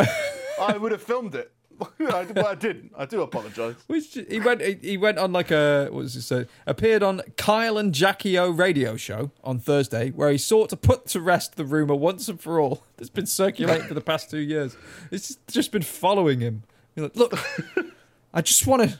[0.59, 1.51] I would have filmed it.
[1.99, 2.93] I, but I didn't.
[2.97, 3.75] I do apologise.
[3.87, 6.45] Which he went he- went on like a what was it say?
[6.65, 11.05] Appeared on Kyle and Jackie O radio show on Thursday, where he sought to put
[11.07, 14.39] to rest the rumor once and for all that's been circulating for the past two
[14.39, 14.77] years.
[15.11, 16.63] It's just, just been following him.
[16.95, 17.37] Like, look,
[18.33, 18.99] I just want to.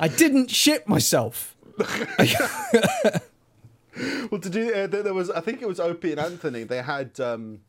[0.00, 1.54] I didn't shit myself.
[4.30, 6.64] Well, to do uh, there was, I think it was Opie and Anthony.
[6.64, 7.60] They had, um,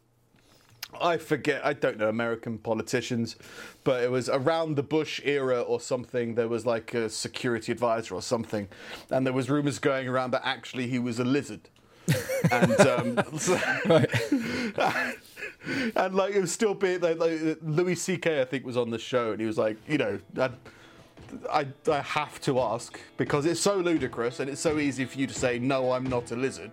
[0.99, 3.35] I forget, I don't know American politicians,
[3.83, 6.35] but it was around the Bush era or something.
[6.35, 8.67] There was like a security advisor or something,
[9.09, 11.69] and there was rumors going around that actually he was a lizard.
[12.51, 13.59] and um, so-
[15.95, 18.41] and like it was still being like, like Louis C.K.
[18.41, 20.49] I think was on the show, and he was like, you know, I,
[21.51, 25.27] I, I have to ask because it's so ludicrous and it's so easy for you
[25.27, 26.71] to say no, I'm not a lizard.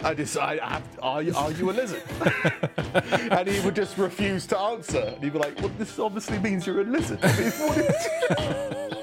[0.00, 2.02] I just, I have, are you, are you a lizard?
[3.30, 6.66] and he would just refuse to answer, and he'd be like, well, this obviously means
[6.66, 7.20] you're a lizard.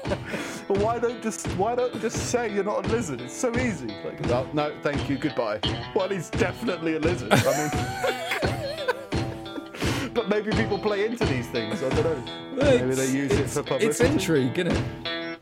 [0.70, 3.20] But why don't just why don't just say you're not a lizard?
[3.20, 3.88] It's so easy.
[4.04, 5.58] Like, no, no, thank you, goodbye.
[5.96, 7.32] Well, he's definitely a lizard.
[7.32, 8.49] I mean,
[10.14, 11.82] but maybe people play into these things.
[11.82, 12.64] I don't know.
[12.64, 13.86] Maybe they use it for publicity.
[13.86, 15.38] It's intrigue, isn't it?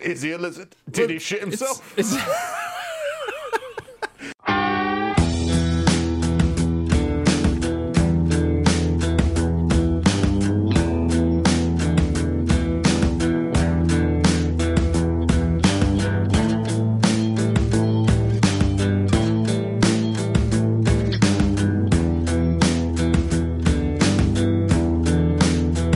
[0.00, 0.74] Is he a lizard?
[0.90, 1.98] Did he shit It's- himself?
[1.98, 2.14] it's-